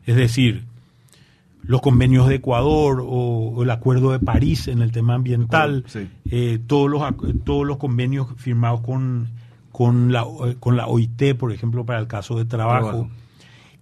Es 0.07 0.17
decir, 0.17 0.65
los 1.63 1.81
convenios 1.81 2.29
de 2.29 2.37
Ecuador 2.37 3.03
o, 3.07 3.63
el 3.63 3.71
Acuerdo 3.71 4.13
de 4.13 4.19
París 4.19 4.69
en 4.69 4.83
el 4.83 4.91
tema 4.93 5.15
ambiental, 5.15 5.85
Sí. 5.87 6.09
eh, 6.31 6.59
todos, 6.67 6.91
los, 6.91 7.03
todos 7.45 7.67
los 7.67 7.77
convenios 7.77 8.29
firmados 8.37 8.81
con, 8.81 9.29
con, 9.75 10.13
la, 10.13 10.25
con 10.61 10.77
la 10.77 10.87
OIT, 10.87 11.35
por 11.37 11.51
ejemplo, 11.51 11.85
para 11.85 11.99
el 11.99 12.07
caso 12.07 12.39
de 12.39 12.45
trabajo. 12.45 12.91
Trabajo. 12.91 13.11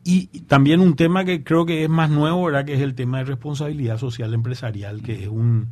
Y 0.03 0.31
y 0.33 0.41
también 0.41 0.81
un 0.81 0.97
tema 0.97 1.27
que 1.27 1.45
creo 1.45 1.67
que 1.67 1.85
es 1.85 1.91
más 1.91 2.09
nuevo, 2.09 2.47
¿verdad? 2.47 2.65
que 2.65 2.73
es 2.73 2.81
el 2.81 2.95
tema 2.95 3.19
de 3.19 3.25
responsabilidad 3.25 3.99
social 3.99 4.33
empresarial, 4.33 5.03
que 5.03 5.25
es 5.25 5.29
un, 5.29 5.69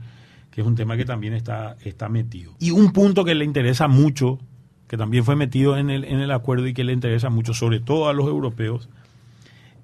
que 0.50 0.60
es 0.60 0.66
un 0.66 0.74
tema 0.74 0.98
que 0.98 1.06
también 1.06 1.32
está, 1.32 1.78
está 1.82 2.10
metido. 2.10 2.52
Y 2.58 2.70
un 2.70 2.92
punto 2.92 3.24
que 3.24 3.34
le 3.34 3.46
interesa 3.46 3.88
mucho, 3.88 4.38
que 4.88 4.98
también 4.98 5.24
fue 5.24 5.36
metido 5.36 5.78
en 5.78 5.88
el, 5.88 6.04
en 6.04 6.20
el 6.20 6.32
acuerdo 6.32 6.66
y 6.66 6.74
que 6.74 6.84
le 6.84 6.92
interesa 6.92 7.30
mucho, 7.30 7.54
sobre 7.54 7.80
todo 7.80 8.10
a 8.10 8.12
los 8.12 8.26
europeos, 8.26 8.90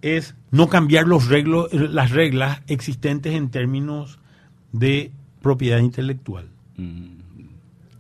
es 0.03 0.35
no 0.51 0.69
cambiar 0.69 1.07
los 1.07 1.29
reglos, 1.29 1.73
las 1.73 2.11
reglas 2.11 2.61
existentes 2.67 3.33
en 3.33 3.49
términos 3.49 4.19
de 4.73 5.13
propiedad 5.41 5.79
intelectual 5.79 6.51
Mm. 6.77 7.16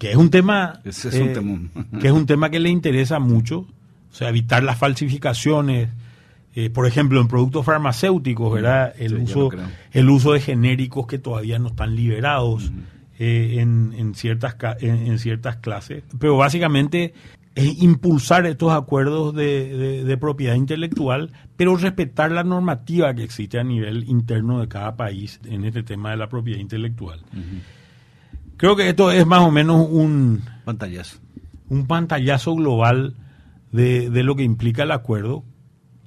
Que 0.06 0.12
es 0.12 0.16
un 0.16 0.30
tema 0.30 0.80
eh, 0.84 0.88
Ese 0.90 1.08
es 1.08 1.14
un 1.20 1.32
temón. 1.32 1.70
que 2.00 2.06
es 2.06 2.12
un 2.12 2.26
tema 2.26 2.50
que 2.50 2.60
le 2.60 2.68
interesa 2.70 3.18
mucho 3.18 3.60
o 3.60 4.14
sea 4.14 4.28
evitar 4.28 4.62
las 4.62 4.78
falsificaciones 4.78 5.88
eh, 6.54 6.70
por 6.70 6.86
ejemplo 6.86 7.20
en 7.20 7.28
productos 7.28 7.66
farmacéuticos 7.66 8.52
verdad 8.52 8.94
el 8.98 9.16
Sí, 9.16 9.22
uso 9.25 9.48
el 9.92 10.08
uso 10.10 10.32
de 10.32 10.40
genéricos 10.40 11.06
que 11.06 11.18
todavía 11.18 11.58
no 11.58 11.68
están 11.68 11.94
liberados 11.96 12.72
eh, 13.18 13.56
en, 13.60 13.92
en 13.96 14.14
ciertas 14.14 14.56
en, 14.80 15.06
en 15.06 15.18
ciertas 15.18 15.56
clases. 15.56 16.02
Pero 16.18 16.36
básicamente 16.36 17.14
es 17.54 17.82
impulsar 17.82 18.44
estos 18.44 18.72
acuerdos 18.75 19.34
de, 19.34 19.75
de- 19.75 20.04
de 20.04 20.16
propiedad 20.18 20.54
intelectual, 20.54 21.30
pero 21.56 21.75
respetar 21.76 22.30
la 22.30 22.44
normativa 22.44 23.14
que 23.14 23.22
existe 23.25 23.58
a 23.58 23.64
nivel 23.64 24.04
interno 24.10 24.60
de 24.60 24.68
cada 24.68 24.94
país 24.96 25.40
en 25.46 25.64
este 25.64 25.82
tema 25.82 26.10
de 26.10 26.18
la 26.18 26.28
propiedad 26.28 26.60
intelectual. 26.60 27.20
Creo 28.56 28.76
que 28.76 28.88
esto 28.88 29.10
es 29.10 29.26
más 29.26 29.40
o 29.40 29.50
menos 29.50 29.86
un, 29.90 30.42
Pantallazo. 30.64 31.18
un 31.68 31.86
pantallazo 31.86 32.54
global 32.54 33.14
de, 33.72 34.08
de 34.10 34.22
lo 34.22 34.34
que 34.34 34.44
implica 34.44 34.84
el 34.84 34.92
acuerdo. 34.92 35.44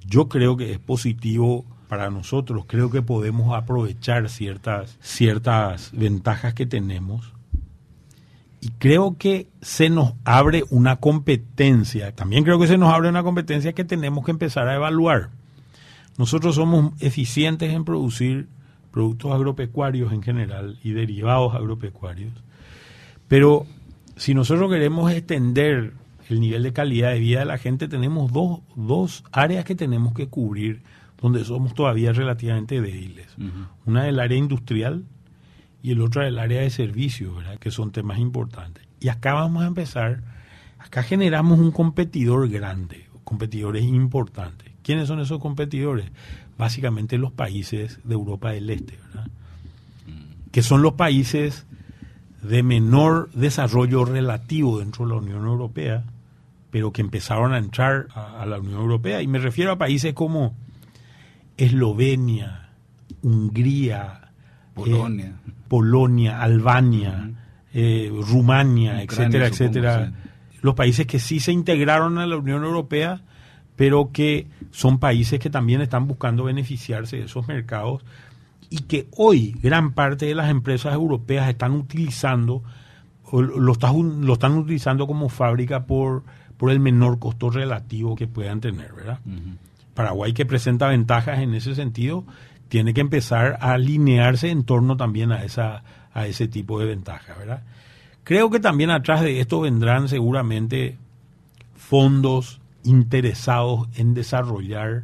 Yo 0.06 0.30
creo 0.30 0.58
que 0.58 0.72
es 0.72 0.80
positivo 0.80 1.66
para 1.88 2.10
nosotros. 2.10 2.66
Creo 2.68 2.90
que 2.90 3.02
podemos 3.02 3.56
aprovechar 3.56 4.30
ciertas, 4.30 4.98
ciertas 5.02 5.92
ventajas 5.92 6.54
que 6.54 6.66
tenemos. 6.66 7.34
Y 8.62 8.70
creo 8.72 9.18
que 9.18 9.48
se 9.62 9.90
nos 9.90 10.14
abre 10.26 10.64
una 10.70 10.98
competencia. 10.98 12.14
También 12.14 12.44
creo 12.44 12.60
que 12.60 12.68
se 12.68 12.78
nos 12.78 12.94
abre 12.94 13.10
una 13.10 13.24
competencia 13.24 13.74
que 13.74 13.86
tenemos 13.86 14.26
que 14.26 14.32
empezar 14.32 14.68
a 14.68 14.76
evaluar. 14.76 15.30
Nosotros 16.18 16.56
somos 16.56 16.94
eficientes 17.00 17.74
en 17.74 17.86
producir 17.86 18.50
productos 18.92 19.32
agropecuarios 19.32 20.12
en 20.14 20.24
general 20.24 20.80
y 20.84 20.92
derivados 20.92 21.56
agropecuarios. 21.56 22.34
Pero 23.28 23.66
si 24.16 24.34
nosotros 24.34 24.72
queremos 24.72 25.12
extender 25.12 25.94
el 26.30 26.40
nivel 26.40 26.64
de 26.64 26.74
calidad 26.74 27.12
de 27.12 27.20
vida 27.20 27.40
de 27.40 27.46
la 27.46 27.58
gente, 27.58 27.88
tenemos 27.88 28.32
dos, 28.32 28.60
dos 28.76 29.24
áreas 29.32 29.66
que 29.66 29.76
tenemos 29.76 30.14
que 30.14 30.28
cubrir 30.28 30.82
donde 31.22 31.44
somos 31.44 31.74
todavía 31.74 32.14
relativamente 32.14 32.82
débiles. 32.82 33.28
Una 33.86 34.04
del 34.04 34.20
área 34.20 34.38
industrial 34.38 35.06
y 35.82 35.92
el 35.92 36.02
otro 36.02 36.24
del 36.24 36.40
área 36.40 36.62
de 36.62 36.70
servicios, 36.70 37.36
¿verdad? 37.36 37.58
que 37.60 37.72
son 37.72 37.92
temas 37.92 38.20
importantes. 38.20 38.86
Y 39.00 39.10
acá 39.10 39.34
vamos 39.34 39.64
a 39.64 39.68
empezar, 39.68 40.22
acá 40.78 41.04
generamos 41.04 41.60
un 41.60 41.72
competidor 41.72 42.48
grande, 42.50 43.08
competidores 43.24 43.84
importantes. 43.84 44.72
¿Quiénes 44.82 45.08
son 45.08 45.20
esos 45.20 45.40
competidores? 45.40 46.12
Básicamente 46.60 47.18
los 47.18 47.32
países 47.32 48.00
de 48.04 48.14
Europa 48.14 48.52
del 48.52 48.70
Este, 48.70 49.00
¿verdad? 49.08 49.28
que 50.52 50.62
son 50.62 50.82
los 50.82 50.94
países 50.94 51.66
de 52.44 52.64
menor 52.64 53.30
desarrollo 53.34 54.06
relativo 54.06 54.80
dentro 54.80 55.06
de 55.06 55.14
la 55.14 55.20
Unión 55.20 55.46
Europea, 55.46 56.04
pero 56.70 56.92
que 56.92 57.02
empezaron 57.02 57.54
a 57.54 57.58
entrar 57.58 58.08
a, 58.14 58.42
a 58.42 58.46
la 58.46 58.60
Unión 58.60 58.80
Europea. 58.82 59.22
Y 59.22 59.28
me 59.28 59.40
refiero 59.40 59.72
a 59.72 59.78
países 59.78 60.14
como 60.14 60.54
Eslovenia, 61.58 62.70
Hungría, 63.22 64.32
Polonia. 64.74 65.26
eh, 65.26 65.52
Polonia, 65.68 66.42
Albania, 66.42 67.32
eh, 67.74 68.10
Rumania, 68.12 69.04
Ucrania, 69.04 69.04
etcétera, 69.04 69.48
etcétera. 69.48 70.14
Los 70.62 70.76
países 70.76 71.06
que 71.08 71.20
sí 71.20 71.40
se 71.40 71.52
integraron 71.52 72.18
a 72.18 72.26
la 72.26 72.38
Unión 72.38 72.64
Europea, 72.64 73.22
pero 73.80 74.12
que 74.12 74.46
son 74.72 75.00
países 75.00 75.40
que 75.40 75.50
también 75.50 75.80
están 75.80 76.06
buscando 76.06 76.44
beneficiarse 76.44 77.16
de 77.16 77.24
esos 77.24 77.48
mercados 77.48 78.04
y 78.70 78.80
que 78.80 79.08
hoy 79.16 79.56
gran 79.64 79.94
parte 79.94 80.26
de 80.26 80.36
las 80.36 80.50
empresas 80.50 80.94
europeas 80.94 81.48
están 81.48 81.72
utilizando 81.72 82.62
o 83.24 83.42
lo, 83.42 83.72
está- 83.72 83.94
lo 83.94 84.34
están 84.34 84.58
utilizando 84.58 85.08
como 85.08 85.30
fábrica 85.30 85.86
por, 85.86 86.24
por 86.58 86.72
el 86.72 86.82
menor 86.82 87.20
costo 87.20 87.50
relativo 87.50 88.18
que 88.18 88.28
puedan 88.28 88.60
tener, 88.60 88.92
¿verdad? 88.92 89.20
Paraguay 89.94 90.34
que 90.34 90.46
presenta 90.46 90.90
ventajas 90.90 91.40
en 91.40 91.54
ese 91.54 91.74
sentido 91.74 92.26
tiene 92.68 92.94
que 92.94 93.00
empezar 93.00 93.60
a 93.62 93.72
alinearse 93.76 94.50
en 94.50 94.66
torno 94.66 94.98
también 94.98 95.32
a 95.32 95.46
esa 95.46 95.84
a 96.14 96.28
ese 96.28 96.50
tipo 96.50 96.82
de 96.82 96.86
ventajas, 96.86 97.38
¿verdad? 97.38 97.64
Creo 98.26 98.50
que 98.50 98.60
también 98.60 98.90
atrás 98.90 99.22
de 99.22 99.40
esto 99.40 99.62
vendrán 99.62 100.10
seguramente 100.10 100.98
fondos 101.78 102.60
interesados 102.84 103.88
en 103.96 104.14
desarrollar 104.14 105.04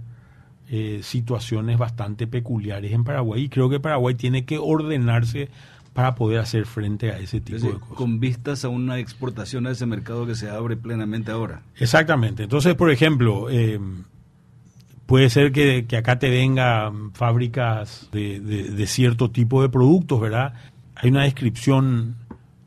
eh, 0.70 1.02
situaciones 1.04 1.78
bastante 1.78 2.26
peculiares 2.28 2.92
en 2.92 3.04
Paraguay 3.04 3.44
y 3.44 3.50
creo 3.50 3.70
que 3.70 3.80
Paraguay 3.80 4.16
tiene 4.16 4.46
que 4.46 4.58
ordenarse 4.58 5.50
para 5.94 6.16
poder 6.16 6.40
hacer 6.40 6.66
frente 6.66 7.12
a 7.12 7.20
ese 7.20 7.40
tipo 7.40 7.58
Es 7.58 7.64
de 7.64 7.72
cosas. 7.74 7.96
con 7.96 8.20
vistas 8.20 8.66
a 8.66 8.70
una 8.70 8.98
exportación 9.00 9.66
a 9.68 9.72
ese 9.72 9.86
mercado 9.86 10.26
que 10.26 10.36
se 10.36 10.50
abre 10.50 10.76
plenamente 10.76 11.32
ahora. 11.32 11.62
Exactamente. 11.78 12.44
Entonces, 12.44 12.76
por 12.76 12.90
ejemplo, 12.92 13.48
eh, 13.50 13.80
puede 15.06 15.30
ser 15.30 15.52
que, 15.52 15.86
que 15.88 15.98
acá 15.98 16.20
te 16.20 16.30
vengan 16.30 17.14
fábricas 17.14 18.10
de, 18.12 18.40
de- 18.40 18.72
de 18.72 18.88
cierto 18.88 19.30
tipo 19.32 19.62
de 19.62 19.70
productos, 19.70 20.20
¿verdad? 20.20 20.54
Hay 20.96 21.10
una 21.12 21.24
descripción 21.24 22.16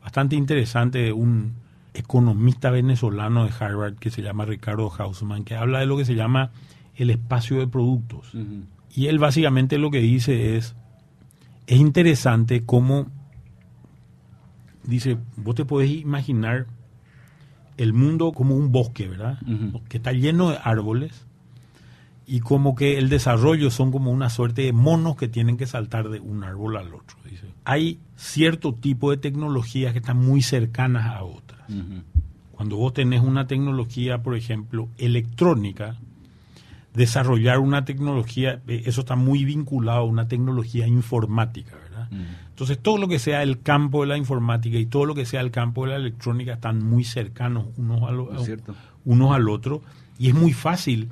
bastante 0.01 0.35
interesante 0.35 0.99
de 0.99 1.13
un 1.13 1.53
economista 1.93 2.69
venezolano 2.69 3.45
de 3.45 3.51
Harvard 3.59 3.95
que 3.95 4.09
se 4.09 4.21
llama 4.21 4.45
Ricardo 4.45 4.91
Hausman, 4.91 5.43
que 5.43 5.55
habla 5.55 5.79
de 5.79 5.85
lo 5.85 5.97
que 5.97 6.05
se 6.05 6.15
llama 6.15 6.51
el 6.95 7.09
espacio 7.09 7.59
de 7.59 7.67
productos. 7.67 8.31
Y 8.93 9.07
él 9.07 9.19
básicamente 9.19 9.77
lo 9.77 9.91
que 9.91 9.99
dice 9.99 10.57
es, 10.57 10.75
es 11.67 11.79
interesante 11.79 12.65
cómo, 12.65 13.07
dice, 14.83 15.17
vos 15.37 15.55
te 15.55 15.65
podés 15.65 15.91
imaginar 15.91 16.67
el 17.77 17.93
mundo 17.93 18.33
como 18.33 18.55
un 18.55 18.71
bosque, 18.71 19.07
¿verdad? 19.07 19.39
Que 19.87 19.97
está 19.97 20.11
lleno 20.11 20.49
de 20.49 20.59
árboles 20.63 21.25
y 22.29 22.41
como 22.41 22.75
que 22.75 22.97
el 22.99 23.09
desarrollo 23.09 23.71
son 23.71 23.91
como 23.91 24.11
una 24.11 24.29
suerte 24.29 24.61
de 24.61 24.71
monos 24.73 25.15
que 25.15 25.27
tienen 25.27 25.57
que 25.57 25.65
saltar 25.65 26.09
de 26.09 26.19
un 26.19 26.43
árbol 26.43 26.77
al 26.77 26.93
otro. 26.93 27.17
Dice. 27.23 27.47
Hay 27.65 27.99
cierto 28.15 28.73
tipo 28.73 29.09
de 29.11 29.17
tecnologías 29.17 29.93
que 29.93 29.99
están 29.99 30.17
muy 30.17 30.41
cercanas 30.41 31.07
a 31.07 31.23
otras. 31.23 31.59
Cuando 32.51 32.75
vos 32.77 32.93
tenés 32.93 33.21
una 33.21 33.47
tecnología, 33.47 34.21
por 34.21 34.35
ejemplo, 34.35 34.89
electrónica, 34.97 35.95
desarrollar 36.93 37.59
una 37.59 37.85
tecnología, 37.85 38.61
eh, 38.67 38.83
eso 38.85 39.01
está 39.01 39.15
muy 39.15 39.45
vinculado 39.45 39.99
a 39.99 40.03
una 40.03 40.27
tecnología 40.27 40.87
informática, 40.87 41.75
¿verdad? 41.75 42.09
Entonces, 42.49 42.79
todo 42.79 42.97
lo 42.97 43.07
que 43.07 43.19
sea 43.19 43.43
el 43.43 43.61
campo 43.61 44.01
de 44.01 44.07
la 44.07 44.17
informática 44.17 44.77
y 44.77 44.85
todo 44.85 45.05
lo 45.05 45.15
que 45.15 45.25
sea 45.25 45.41
el 45.41 45.51
campo 45.51 45.85
de 45.85 45.91
la 45.91 45.95
electrónica 45.97 46.53
están 46.53 46.83
muy 46.83 47.03
cercanos 47.03 47.67
unos, 47.77 48.03
a 48.03 48.11
lo- 48.11 48.31
unos 49.05 49.33
al 49.33 49.47
otro 49.47 49.81
y 50.17 50.27
es 50.27 50.33
muy 50.35 50.51
fácil 50.51 51.09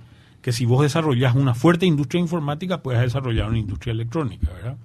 que 0.47 0.53
si 0.53 0.63
vos 0.65 0.81
desarrollas 0.81 1.35
una 1.35 1.53
fuerte 1.53 1.85
industria 1.85 2.21
informática, 2.21 2.81
puedas 2.81 3.01
desarrollar 3.01 3.49
una 3.49 3.57
industria 3.59 3.91
electrónica, 3.91 4.47
¿verdad? 4.53 4.77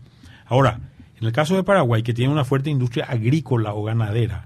Ahora, 0.46 0.80
en 1.20 1.24
el 1.24 1.30
caso 1.32 1.54
de 1.54 1.62
Paraguay, 1.62 2.02
que 2.02 2.12
tiene 2.12 2.32
una 2.32 2.44
fuerte 2.44 2.68
industria 2.68 3.04
agrícola 3.04 3.72
o 3.72 3.84
ganadera, 3.84 4.44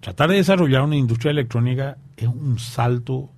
tratar 0.00 0.28
de 0.28 0.36
desarrollar 0.36 0.82
una 0.82 0.96
industria 0.96 1.30
electrónica 1.30 1.96
es 2.18 2.28
un 2.28 2.58
salto, 2.58 3.30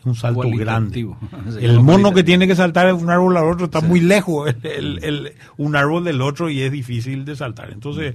es 0.00 0.06
un 0.06 0.14
salto 0.14 0.48
grande. 0.48 1.06
El 1.60 1.80
mono 1.80 2.14
que 2.14 2.24
tiene 2.24 2.46
que 2.46 2.56
saltar 2.56 2.86
de 2.86 2.94
un 2.94 3.10
árbol 3.10 3.36
al 3.36 3.44
otro 3.44 3.66
está 3.66 3.82
Sí. 3.82 3.86
muy 3.86 4.00
lejos, 4.00 4.48
el- 4.62 4.64
el- 4.64 5.04
el- 5.04 5.32
un 5.58 5.76
árbol 5.76 6.04
del 6.04 6.22
otro 6.22 6.48
y 6.48 6.62
es 6.62 6.72
difícil 6.72 7.26
de 7.26 7.36
saltar. 7.36 7.70
Entonces, 7.70 8.14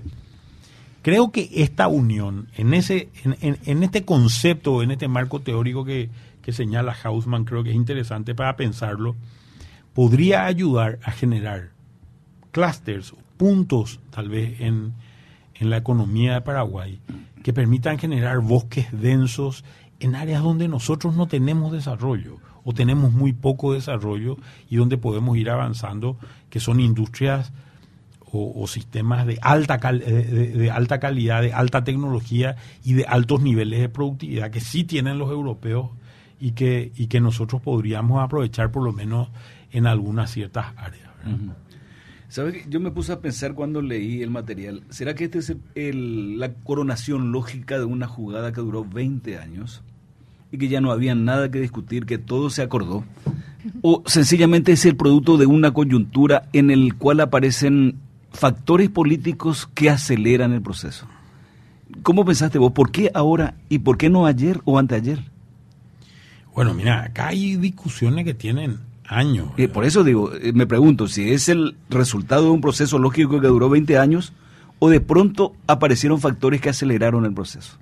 creo 1.03 1.31
que 1.31 1.47
esta 1.53 1.88
unión, 1.88 2.47
en 2.57 2.73
ese, 2.73 3.09
en, 3.23 3.35
en- 3.41 3.57
en 3.65 3.83
este 3.83 4.03
concepto, 4.03 4.81
en 4.81 4.89
este 4.89 5.07
marco 5.07 5.41
teórico 5.41 5.85
que, 5.85 6.09
que 6.43 6.51
señala 6.51 6.95
Hausman, 7.03 7.45
creo 7.45 7.63
que 7.63 7.71
es 7.71 7.75
interesante 7.75 8.35
para 8.35 8.55
pensarlo, 8.55 9.15
podría 9.93 10.45
ayudar 10.45 11.00
a 11.03 11.12
generar 11.12 11.71
clústeres, 12.51 13.15
puntos 13.38 14.00
tal 14.12 14.29
vez 14.29 14.62
en, 14.62 14.93
en 15.55 15.69
la 15.71 15.77
economía 15.77 16.35
de 16.35 16.41
Paraguay, 16.41 17.00
que 17.41 17.53
permitan 17.53 17.97
generar 17.97 18.39
bosques 18.39 18.88
densos 18.91 19.63
en 20.00 20.15
áreas 20.15 20.43
donde 20.43 20.67
nosotros 20.67 21.15
no 21.15 21.27
tenemos 21.27 21.71
desarrollo 21.71 22.38
o 22.63 22.73
tenemos 22.73 23.12
muy 23.12 23.33
poco 23.33 23.73
desarrollo 23.73 24.38
y 24.69 24.75
donde 24.75 24.97
podemos 24.97 25.38
ir 25.38 25.50
avanzando, 25.50 26.17
que 26.50 26.59
son 26.59 26.79
industrias 26.79 27.51
o, 28.35 28.65
sistemas 28.65 29.27
de 29.27 29.38
alta, 29.43 29.77
de, 29.77 30.71
alta 30.73 31.00
calidad, 31.00 31.43
de 31.43 31.53
alta 31.53 31.83
tecnología 31.83 32.55
y 32.83 32.93
de 32.93 33.05
altos 33.05 33.41
niveles 33.41 33.79
de 33.79 33.89
productividad 33.89 34.50
que 34.50 34.59
sí 34.59 34.83
tienen 34.83 35.19
los 35.19 35.29
europeos 35.29 35.91
y 36.43 36.51
que, 36.51 36.91
y 36.97 37.07
que 37.07 37.21
nosotros 37.21 37.62
podríamos 37.62 38.21
aprovechar 38.21 38.69
por 38.69 38.83
lo 38.83 38.91
menos 38.91 39.29
en 39.71 39.88
algunas 39.88 40.29
ciertas 40.29 40.73
áreas. 40.75 41.09
¿Sabe? 42.27 42.65
Yo 42.67 42.81
me 42.81 42.91
puse 42.91 43.13
a 43.13 43.21
pensar 43.21 43.53
cuando 43.53 43.81
leí 43.81 44.21
el 44.21 44.29
material, 44.29 44.83
¿será 44.89 45.15
que 45.15 45.23
esta 45.23 45.39
es 45.39 45.55
la 45.95 46.53
coronación 46.65 47.31
lógica 47.31 47.79
de 47.79 47.85
una 47.85 48.07
jugada 48.07 48.51
que 48.51 48.59
duró 48.59 48.83
20 48.83 49.38
años 49.38 49.83
y 50.51 50.57
que 50.57 50.67
ya 50.67 50.81
no 50.81 50.91
había 50.91 51.15
nada 51.15 51.50
que 51.50 51.62
discutir, 51.62 52.05
que 52.05 52.17
todo 52.17 52.50
se 52.50 52.62
acordó? 52.62 53.05
¿O 53.81 54.03
sencillamente 54.05 54.73
es 54.73 54.85
el 54.85 54.97
producto 54.97 55.38
de 55.38 55.45
una 55.45 55.71
coyuntura 55.71 56.50
en 56.51 56.71
el 56.71 56.95
cual 56.95 57.21
aparecen 57.21 58.00
factores 58.33 58.89
políticos 58.89 59.69
que 59.73 59.89
aceleran 59.89 60.51
el 60.51 60.62
proceso? 60.62 61.07
¿Cómo 62.01 62.25
pensaste 62.25 62.57
vos? 62.57 62.73
¿Por 62.73 62.91
qué 62.91 63.12
ahora 63.13 63.55
y 63.69 63.79
por 63.79 63.97
qué 63.97 64.09
no 64.09 64.25
ayer 64.25 64.59
o 64.65 64.77
anteayer? 64.77 65.31
Bueno, 66.55 66.74
mira, 66.74 67.03
acá 67.03 67.29
hay 67.29 67.55
discusiones 67.55 68.25
que 68.25 68.33
tienen 68.33 68.79
años. 69.07 69.50
Y 69.57 69.67
por 69.67 69.86
eso 69.86 70.03
digo, 70.03 70.33
eh, 70.33 70.53
me 70.53 70.67
pregunto 70.67 71.07
si 71.07 71.31
es 71.31 71.50
el 71.50 71.75
resultado 71.89 72.43
de 72.43 72.50
un 72.51 72.62
proceso 72.62 73.00
lógico 73.00 73.39
que 73.41 73.48
duró 73.48 73.69
20 73.69 73.98
años 73.98 74.33
o 74.79 74.89
de 74.89 75.01
pronto 75.01 75.55
aparecieron 75.67 76.19
factores 76.19 76.62
que 76.62 76.69
aceleraron 76.69 77.25
el 77.25 77.33
proceso. 77.33 77.77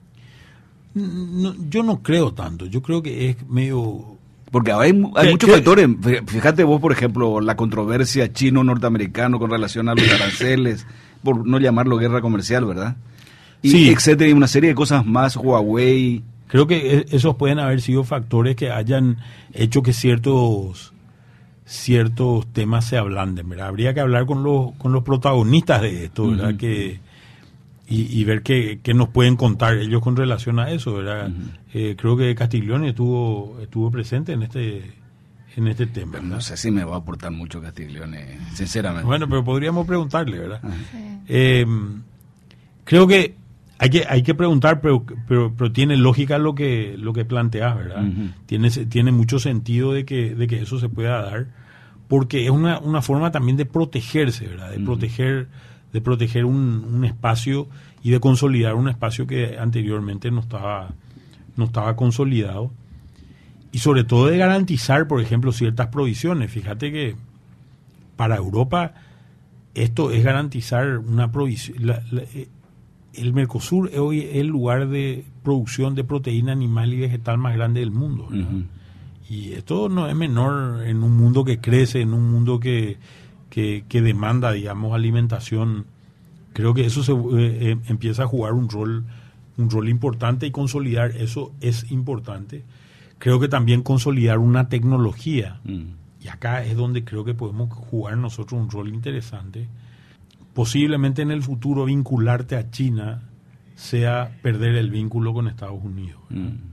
yo 0.93 1.83
no 1.83 2.01
creo 2.01 2.33
tanto, 2.33 2.65
yo 2.65 2.81
creo 2.81 3.01
que 3.01 3.29
es 3.29 3.49
medio... 3.49 4.17
Porque 4.51 4.73
hay, 4.73 4.91
muchos 4.91 5.49
factores, 5.49 5.87
fíjate 6.27 6.65
vos, 6.65 6.81
por 6.81 6.91
ejemplo, 6.91 7.39
la 7.39 7.55
controversia 7.55 8.33
chino-norteamericano 8.33 9.39
con 9.39 9.49
relación 9.49 9.87
a 9.87 9.95
los 9.95 10.07
aranceles, 10.13 10.85
por 11.23 11.47
no 11.47 11.57
llamarlo 11.57 11.97
guerra 11.97 12.19
comercial, 12.19 12.65
¿verdad? 12.65 12.97
Y 13.61 13.71
sí. 13.71 13.89
etcétera, 13.89 14.29
y 14.29 14.33
una 14.33 14.47
serie 14.47 14.69
de 14.69 14.75
cosas 14.75 15.05
más, 15.05 15.37
Huawei. 15.37 16.21
Creo 16.51 16.67
que 16.67 16.98
e, 16.98 17.05
esos 17.12 17.38
pueden 17.38 17.60
haber 17.60 17.79
sido 17.79 18.03
factores 18.03 18.58
que 18.58 18.72
hayan 18.72 19.17
hecho 19.53 19.81
que 19.81 19.93
ciertos 19.93 20.93
ciertos 21.63 22.46
temas 22.51 22.86
se 22.86 22.98
ablanden, 22.98 23.48
¿verdad? 23.48 23.67
Habría 23.67 23.93
que 23.93 24.01
hablar 24.01 24.25
con 24.25 24.43
los, 24.43 24.74
con 24.74 24.91
los 24.91 25.03
protagonistas 25.03 25.81
de 25.81 26.05
esto, 26.05 26.29
¿verdad? 26.29 26.58
que, 26.58 27.00
y, 27.88 28.24
ver 28.25 28.41
qué, 28.43 28.79
nos 28.93 29.08
pueden 29.08 29.38
contar 29.38 29.77
ellos 29.77 30.01
con 30.01 30.17
relación 30.17 30.60
a 30.60 30.72
eso, 30.72 30.96
¿verdad? 30.96 31.31
Eh, 31.74 31.96
creo 31.98 32.17
que 32.17 32.36
Castiglione 32.36 32.89
estuvo, 32.89 33.58
estuvo 33.62 33.89
presente 33.89 34.34
en 34.34 34.43
este 34.43 34.91
en 35.55 35.67
este 35.67 35.86
tema. 35.86 36.20
no 36.20 36.39
sé 36.39 36.55
si 36.58 36.72
me 36.72 36.84
va 36.84 36.96
a 36.96 37.00
aportar 37.00 37.31
mucho 37.31 37.62
Castiglione, 37.62 38.39
sinceramente. 38.53 39.05
Bueno, 39.05 39.27
pero 39.29 39.43
podríamos 39.43 39.88
preguntarle, 39.88 40.39
¿verdad? 40.39 40.62
Eh, 41.27 41.65
creo 42.84 43.08
que 43.08 43.36
hay 43.81 43.89
que 43.89 44.05
hay 44.07 44.21
que 44.21 44.35
preguntar, 44.35 44.79
pero, 44.79 45.03
pero, 45.27 45.55
pero 45.57 45.71
tiene 45.71 45.97
lógica 45.97 46.38
lo 46.38 46.53
que 46.53 46.95
lo 47.00 47.13
que 47.13 47.25
planteas, 47.25 47.75
¿verdad? 47.75 48.03
Tiene 48.45 48.69
tiene 48.69 49.11
mucho 49.11 49.39
sentido 49.39 49.91
de 49.91 50.05
que 50.05 50.35
de 50.35 50.45
que 50.45 50.61
eso 50.61 50.77
se 50.77 50.88
pueda 50.88 51.19
dar 51.23 51.47
porque 52.07 52.43
es 52.43 52.51
una, 52.51 52.77
una 52.77 53.01
forma 53.01 53.31
también 53.31 53.57
de 53.57 53.65
protegerse, 53.65 54.45
¿verdad? 54.45 54.69
De 54.69 54.79
proteger, 54.81 55.47
de 55.93 56.01
proteger 56.01 56.45
un, 56.45 56.85
un, 56.93 57.05
espacio 57.05 57.69
y 58.03 58.11
de 58.11 58.19
consolidar 58.19 58.75
un 58.75 58.88
espacio 58.89 59.25
que 59.25 59.57
anteriormente 59.57 60.29
no 60.29 60.41
estaba, 60.41 60.89
no 61.55 61.63
estaba 61.63 61.95
consolidado. 61.95 62.69
Y 63.71 63.79
sobre 63.79 64.03
todo 64.03 64.27
de 64.27 64.37
garantizar, 64.37 65.07
por 65.07 65.22
ejemplo, 65.22 65.53
ciertas 65.53 65.87
provisiones. 65.87 66.51
Fíjate 66.51 66.91
que 66.91 67.15
para 68.17 68.35
Europa 68.35 68.94
esto 69.74 70.11
es 70.11 70.22
garantizar 70.22 70.98
una 70.98 71.31
provisión. 71.31 71.77
El 73.13 73.33
Mercosur 73.33 73.91
hoy 73.97 74.21
es 74.21 74.37
el 74.37 74.47
lugar 74.47 74.87
de 74.87 75.25
producción 75.43 75.95
de 75.95 76.03
proteína 76.03 76.51
animal 76.51 76.93
y 76.93 77.00
vegetal 77.00 77.37
más 77.37 77.55
grande 77.55 77.81
del 77.81 77.91
mundo. 77.91 78.29
Y 79.29 79.53
esto 79.53 79.89
no 79.89 80.07
es 80.07 80.15
menor 80.15 80.83
en 80.85 81.03
un 81.03 81.15
mundo 81.15 81.43
que 81.43 81.59
crece, 81.59 82.01
en 82.01 82.13
un 82.13 82.29
mundo 82.31 82.59
que, 82.59 82.97
que, 83.50 84.01
demanda, 84.01 84.51
digamos, 84.51 84.93
alimentación. 84.93 85.85
Creo 86.53 86.74
que 86.74 86.85
eso 86.85 87.03
se 87.03 87.13
eh, 87.13 87.71
eh, 87.71 87.77
empieza 87.87 88.24
a 88.24 88.27
jugar 88.27 88.53
un 88.53 88.69
rol, 88.69 89.05
un 89.57 89.69
rol 89.69 89.89
importante 89.89 90.45
y 90.45 90.51
consolidar 90.51 91.11
eso 91.11 91.53
es 91.61 91.91
importante. 91.91 92.63
Creo 93.19 93.39
que 93.39 93.47
también 93.47 93.83
consolidar 93.83 94.37
una 94.39 94.67
tecnología. 94.67 95.59
Mm. 95.63 96.01
Y 96.24 96.27
acá 96.27 96.63
es 96.63 96.75
donde 96.75 97.03
creo 97.03 97.24
que 97.24 97.33
podemos 97.33 97.71
jugar 97.74 98.17
nosotros 98.17 98.61
un 98.61 98.69
rol 98.69 98.89
interesante. 98.89 99.67
Posiblemente 100.53 101.22
en 101.22 101.31
el 101.31 101.42
futuro 101.42 101.85
vincularte 101.85 102.55
a 102.55 102.70
China 102.70 103.24
sea 103.75 104.37
perder 104.42 104.75
el 104.75 104.90
vínculo 104.92 105.33
con 105.33 105.48
Estados 105.48 105.83
Unidos. 105.83 106.22
Mm. 106.29 106.72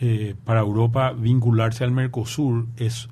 Eh, 0.00 0.34
para 0.44 0.60
Europa 0.60 1.12
vincularse 1.12 1.84
al 1.84 1.92
Mercosur 1.92 2.66
es 2.76 3.08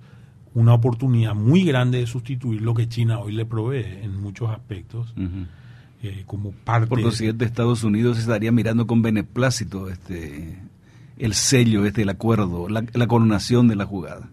una 0.55 0.75
oportunidad 0.75 1.35
muy 1.35 1.65
grande 1.65 1.99
de 1.99 2.07
sustituir 2.07 2.63
lo 2.63 2.75
que 2.75 2.89
China 2.89 3.21
hoy 3.21 3.33
le 3.33 3.47
provee 3.47 3.85
en 4.03 4.21
muchos 4.21 4.51
aspectos. 4.51 5.15
Eh, 6.03 6.25
como 6.27 6.51
parte 6.51 6.89
por 6.89 7.03
consiguiente 7.03 7.45
Estados 7.45 7.85
Unidos 7.85 8.19
estaría 8.19 8.51
mirando 8.51 8.87
con 8.87 9.03
beneplácito 9.03 9.91
este 9.91 10.59
el 11.19 11.35
sello 11.35 11.85
este 11.85 12.03
el 12.03 12.09
acuerdo 12.09 12.71
la, 12.71 12.83
la 12.95 13.07
coronación 13.07 13.69
de 13.69 13.77
la 13.77 13.85
jugada 13.85 14.31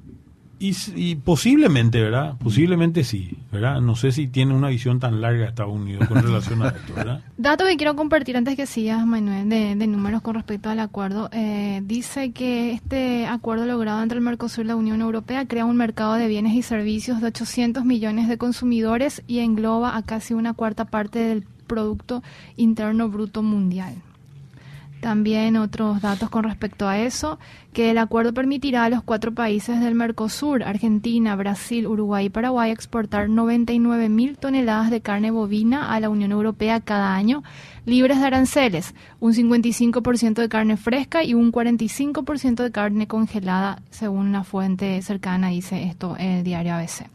y, 0.59 1.15
posiblemente, 1.15 2.01
¿verdad? 2.01 2.35
Posiblemente 2.39 3.03
sí, 3.03 3.37
¿verdad? 3.51 3.79
No 3.79 3.95
sé 3.95 4.11
si 4.11 4.27
tiene 4.27 4.55
una 4.55 4.69
visión 4.69 4.99
tan 4.99 5.21
larga 5.21 5.45
Estados 5.45 5.73
Unidos 5.73 6.07
con 6.07 6.21
relación 6.21 6.63
a 6.63 6.69
esto, 6.69 6.93
¿verdad? 6.95 7.21
Datos 7.37 7.67
que 7.67 7.77
quiero 7.77 7.95
compartir 7.95 8.37
antes 8.37 8.55
que 8.55 8.65
sigas, 8.65 9.05
Manuel, 9.05 9.49
de, 9.49 9.87
números 9.87 10.21
con 10.21 10.35
respecto 10.35 10.69
al 10.69 10.79
acuerdo. 10.79 11.29
Eh, 11.31 11.81
dice 11.85 12.31
que 12.31 12.71
este 12.71 13.27
acuerdo 13.27 13.65
logrado 13.65 14.01
entre 14.01 14.17
el 14.17 14.23
Mercosur 14.23 14.65
y 14.65 14.67
la 14.67 14.75
Unión 14.75 15.01
Europea 15.01 15.47
crea 15.47 15.65
un 15.65 15.77
mercado 15.77 16.15
de 16.15 16.27
bienes 16.27 16.53
y 16.53 16.63
servicios 16.63 17.21
de 17.21 17.27
800 17.27 17.85
millones 17.85 18.27
de 18.27 18.37
consumidores 18.37 19.23
y 19.27 19.39
engloba 19.39 19.95
a 19.95 20.01
casi 20.01 20.33
una 20.33 20.53
cuarta 20.53 20.85
parte 20.85 21.19
del 21.19 21.43
Producto 21.67 22.23
Interno 22.55 23.09
Bruto 23.09 23.43
Mundial. 23.43 23.95
También 25.01 25.57
otros 25.57 26.01
datos 26.01 26.29
con 26.29 26.43
respecto 26.43 26.87
a 26.87 26.97
eso, 26.99 27.37
que 27.71 27.91
el 27.91 27.99
acuerdo 27.99 28.33
permitirá 28.33 28.85
a 28.85 28.89
los 28.89 29.03
cuatro 29.03 29.31
países 29.31 29.79
del 29.79 29.93
Mercosur, 29.93 30.63
Argentina, 30.63 31.35
Brasil, 31.35 31.85
Uruguay 31.85 32.25
y 32.25 32.29
Paraguay, 32.29 32.71
exportar 32.71 33.29
99 33.29 34.09
mil 34.09 34.37
toneladas 34.37 34.89
de 34.89 35.01
carne 35.01 35.29
bovina 35.29 35.93
a 35.93 35.99
la 35.99 36.09
Unión 36.09 36.31
Europea 36.31 36.81
cada 36.81 37.13
año, 37.13 37.43
libres 37.85 38.19
de 38.19 38.25
aranceles, 38.25 38.95
un 39.19 39.33
55% 39.33 40.33
de 40.33 40.49
carne 40.49 40.77
fresca 40.77 41.23
y 41.23 41.35
un 41.35 41.51
45% 41.51 42.63
de 42.63 42.71
carne 42.71 43.07
congelada, 43.07 43.83
según 43.91 44.27
una 44.27 44.43
fuente 44.43 44.99
cercana, 45.03 45.49
dice 45.49 45.83
esto 45.83 46.15
el 46.17 46.43
diario 46.43 46.73
ABC. 46.73 47.07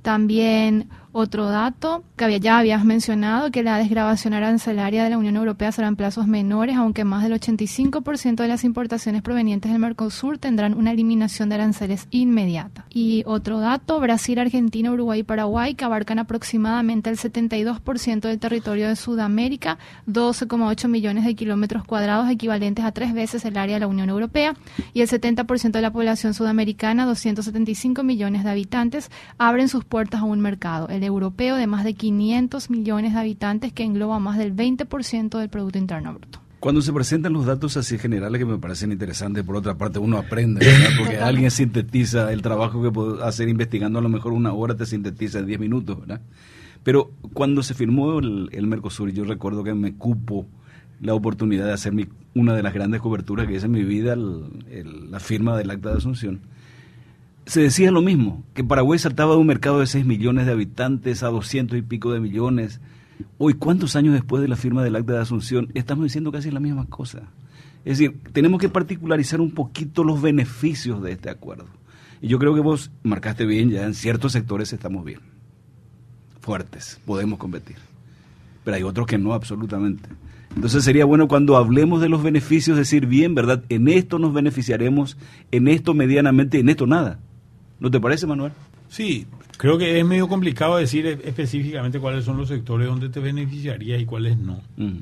También 0.00 0.88
otro 1.14 1.46
dato 1.46 2.02
que 2.16 2.40
ya 2.40 2.58
habías 2.58 2.84
mencionado, 2.84 3.52
que 3.52 3.62
la 3.62 3.78
desgrabación 3.78 4.34
arancelaria 4.34 5.04
de 5.04 5.10
la 5.10 5.18
Unión 5.18 5.36
Europea 5.36 5.70
será 5.70 5.86
en 5.86 5.94
plazos 5.94 6.26
menores, 6.26 6.76
aunque 6.76 7.04
más 7.04 7.22
del 7.22 7.32
85% 7.32 8.34
de 8.34 8.48
las 8.48 8.64
importaciones 8.64 9.22
provenientes 9.22 9.70
del 9.70 9.80
Mercosur 9.80 10.38
tendrán 10.38 10.74
una 10.74 10.90
eliminación 10.90 11.48
de 11.48 11.54
aranceles 11.54 12.08
inmediata. 12.10 12.86
Y 12.90 13.22
otro 13.26 13.60
dato, 13.60 14.00
Brasil, 14.00 14.40
Argentina, 14.40 14.90
Uruguay 14.90 15.20
y 15.20 15.22
Paraguay, 15.22 15.74
que 15.74 15.84
abarcan 15.84 16.18
aproximadamente 16.18 17.10
el 17.10 17.16
72% 17.16 18.20
del 18.20 18.40
territorio 18.40 18.88
de 18.88 18.96
Sudamérica, 18.96 19.78
12,8 20.08 20.88
millones 20.88 21.24
de 21.24 21.36
kilómetros 21.36 21.84
cuadrados, 21.84 22.28
equivalentes 22.28 22.84
a 22.84 22.90
tres 22.90 23.14
veces 23.14 23.44
el 23.44 23.56
área 23.56 23.76
de 23.76 23.80
la 23.80 23.86
Unión 23.86 24.10
Europea, 24.10 24.56
y 24.92 25.00
el 25.00 25.08
70% 25.08 25.70
de 25.70 25.82
la 25.82 25.92
población 25.92 26.34
sudamericana, 26.34 27.06
275 27.06 28.02
millones 28.02 28.42
de 28.42 28.50
habitantes, 28.50 29.12
abren 29.38 29.68
sus 29.68 29.84
puertas 29.84 30.20
a 30.20 30.24
un 30.24 30.40
mercado, 30.40 30.88
europeo 31.04 31.56
de 31.56 31.66
más 31.66 31.84
de 31.84 31.94
500 31.94 32.70
millones 32.70 33.14
de 33.14 33.20
habitantes 33.20 33.72
que 33.72 33.84
engloba 33.84 34.18
más 34.18 34.38
del 34.38 34.54
20% 34.54 35.38
del 35.38 35.48
Producto 35.48 35.78
Interno 35.78 36.14
Bruto. 36.14 36.40
Cuando 36.60 36.80
se 36.80 36.94
presentan 36.94 37.34
los 37.34 37.44
datos 37.44 37.76
así 37.76 37.98
generales 37.98 38.38
que 38.38 38.46
me 38.46 38.56
parecen 38.56 38.90
interesantes, 38.90 39.44
por 39.44 39.56
otra 39.56 39.74
parte 39.76 39.98
uno 39.98 40.16
aprende, 40.16 40.66
porque 40.98 41.18
alguien 41.18 41.50
sintetiza 41.50 42.32
el 42.32 42.40
trabajo 42.40 42.82
que 42.82 42.90
puede 42.90 43.22
hacer 43.22 43.48
investigando 43.48 43.98
a 43.98 44.02
lo 44.02 44.08
mejor 44.08 44.32
una 44.32 44.52
hora 44.54 44.74
te 44.74 44.86
sintetiza 44.86 45.40
en 45.40 45.46
10 45.46 45.60
minutos, 45.60 46.00
¿verdad? 46.00 46.22
Pero 46.82 47.10
cuando 47.32 47.62
se 47.62 47.74
firmó 47.74 48.18
el, 48.18 48.66
Mercosur, 48.66 49.10
yo 49.10 49.24
recuerdo 49.24 49.62
que 49.62 49.74
me 49.74 49.94
cupo 49.94 50.46
la 51.00 51.14
oportunidad 51.14 51.66
de 51.66 51.72
hacer 51.72 51.92
mi, 51.92 52.06
una 52.34 52.54
de 52.54 52.62
las 52.62 52.72
grandes 52.72 53.00
coberturas 53.00 53.46
que 53.46 53.56
hice 53.56 53.66
en 53.66 53.72
mi 53.72 53.84
vida, 53.84 54.16
la 54.16 55.20
firma 55.20 55.56
del 55.56 55.70
Acta 55.70 55.90
de 55.90 55.98
Asunción 55.98 56.40
se 57.46 57.60
decía 57.60 57.90
lo 57.90 58.00
mismo, 58.00 58.42
que 58.54 58.64
Paraguay 58.64 58.98
saltaba 58.98 59.32
de 59.34 59.40
un 59.40 59.46
mercado 59.46 59.80
de 59.80 59.86
6 59.86 60.06
millones 60.06 60.46
de 60.46 60.52
habitantes 60.52 61.22
a 61.22 61.28
200 61.28 61.76
y 61.78 61.82
pico 61.82 62.12
de 62.12 62.20
millones. 62.20 62.80
Hoy, 63.38 63.54
¿cuántos 63.54 63.96
años 63.96 64.14
después 64.14 64.40
de 64.40 64.48
la 64.48 64.56
firma 64.56 64.82
del 64.82 64.96
acta 64.96 65.12
de 65.12 65.20
Asunción? 65.20 65.70
Estamos 65.74 66.04
diciendo 66.04 66.32
casi 66.32 66.50
la 66.50 66.60
misma 66.60 66.86
cosa. 66.86 67.22
Es 67.84 67.98
decir, 67.98 68.18
tenemos 68.32 68.60
que 68.60 68.70
particularizar 68.70 69.40
un 69.40 69.50
poquito 69.50 70.04
los 70.04 70.22
beneficios 70.22 71.02
de 71.02 71.12
este 71.12 71.28
acuerdo. 71.28 71.66
Y 72.22 72.28
yo 72.28 72.38
creo 72.38 72.54
que 72.54 72.60
vos 72.60 72.90
marcaste 73.02 73.44
bien, 73.44 73.70
ya 73.70 73.84
en 73.84 73.94
ciertos 73.94 74.32
sectores 74.32 74.72
estamos 74.72 75.04
bien, 75.04 75.20
fuertes, 76.40 76.98
podemos 77.04 77.38
competir. 77.38 77.76
Pero 78.64 78.76
hay 78.76 78.82
otros 78.82 79.06
que 79.06 79.18
no, 79.18 79.34
absolutamente. 79.34 80.08
Entonces 80.56 80.84
sería 80.84 81.04
bueno 81.04 81.28
cuando 81.28 81.58
hablemos 81.58 82.00
de 82.00 82.08
los 82.08 82.22
beneficios 82.22 82.78
decir 82.78 83.06
bien, 83.06 83.34
¿verdad? 83.34 83.62
En 83.68 83.88
esto 83.88 84.18
nos 84.18 84.32
beneficiaremos, 84.32 85.18
en 85.50 85.68
esto 85.68 85.92
medianamente, 85.92 86.58
en 86.58 86.70
esto 86.70 86.86
nada. 86.86 87.18
¿No 87.84 87.90
te 87.90 88.00
parece, 88.00 88.26
Manuel? 88.26 88.50
Sí, 88.88 89.26
creo 89.58 89.76
que 89.76 90.00
es 90.00 90.06
medio 90.06 90.26
complicado 90.26 90.78
decir 90.78 91.06
específicamente 91.06 92.00
cuáles 92.00 92.24
son 92.24 92.38
los 92.38 92.48
sectores 92.48 92.88
donde 92.88 93.10
te 93.10 93.20
beneficiarías 93.20 94.00
y 94.00 94.06
cuáles 94.06 94.38
no. 94.38 94.62
Mm. 94.78 95.00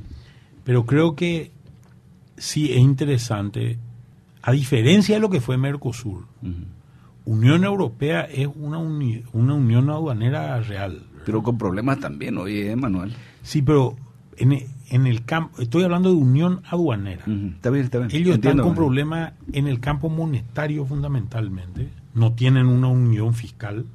Pero 0.64 0.85
creo 0.85 1.14
que 1.14 1.53
sí 2.37 2.73
es 2.73 2.79
interesante, 2.79 3.79
a 4.42 4.51
diferencia 4.51 5.14
de 5.14 5.21
lo 5.21 5.31
que 5.31 5.40
fue 5.40 5.57
Mercosur, 5.59 6.25
Unión 7.25 7.62
Europea 7.62 8.23
es 8.23 8.49
una, 8.53 8.79
una 8.79 9.55
unión 9.55 9.88
aduanera 9.88 10.61
real. 10.61 11.05
Pero 11.25 11.40
con 11.45 11.57
problemas 11.57 12.01
también, 12.01 12.37
oye, 12.37 12.75
Manuel. 12.75 13.12
Sí, 13.42 13.62
pero 13.62 13.95
en, 14.38 14.59
en 14.90 15.07
el 15.07 15.25
campo, 15.25 15.62
estoy 15.62 15.85
hablando 15.85 16.09
de 16.09 16.16
unión 16.16 16.62
aduanera. 16.68 17.25
Está 17.55 17.71
bien, 17.71 17.85
está 17.85 17.99
bien. 17.99 18.11
Ellos 18.11 18.35
están 18.35 18.59
con 18.59 18.75
problemas 18.75 19.35
en 19.53 19.68
el 19.68 19.79
campo 19.79 20.09
monetario 20.09 20.85
fundamentalmente, 20.85 22.02
no 22.14 22.33
tienen 22.35 22.66
una 22.66 22.88
unión 22.88 23.35
fiscal 23.35 23.87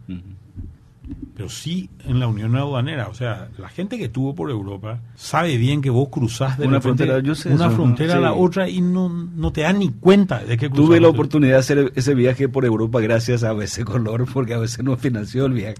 pero 1.35 1.49
sí 1.49 1.89
en 2.05 2.19
la 2.19 2.27
unión 2.27 2.55
aduanera. 2.55 3.07
O 3.07 3.13
sea, 3.13 3.49
la 3.57 3.69
gente 3.69 3.97
que 3.97 4.05
estuvo 4.05 4.35
por 4.35 4.49
Europa 4.49 4.99
sabe 5.15 5.57
bien 5.57 5.81
que 5.81 5.89
vos 5.89 6.09
cruzás 6.09 6.57
de 6.57 6.67
una 6.67 6.81
frontera, 6.81 7.21
una 7.45 7.69
frontera 7.69 8.15
a 8.15 8.19
la 8.19 8.33
otra 8.33 8.69
y 8.69 8.81
no, 8.81 9.09
no 9.09 9.51
te 9.51 9.61
das 9.61 9.75
ni 9.75 9.89
cuenta 9.89 10.43
de 10.43 10.57
que 10.57 10.69
Tuve 10.69 10.99
la 10.99 11.07
oportunidad 11.07 11.53
de 11.53 11.59
hacer 11.59 11.93
ese 11.95 12.13
viaje 12.13 12.49
por 12.49 12.65
Europa 12.65 12.99
gracias 12.99 13.43
a 13.43 13.51
ABC 13.51 13.83
Color, 13.83 14.25
porque 14.31 14.53
a 14.53 14.57
veces 14.57 14.83
no 14.83 14.97
financió 14.97 15.45
el 15.45 15.53
viaje. 15.53 15.77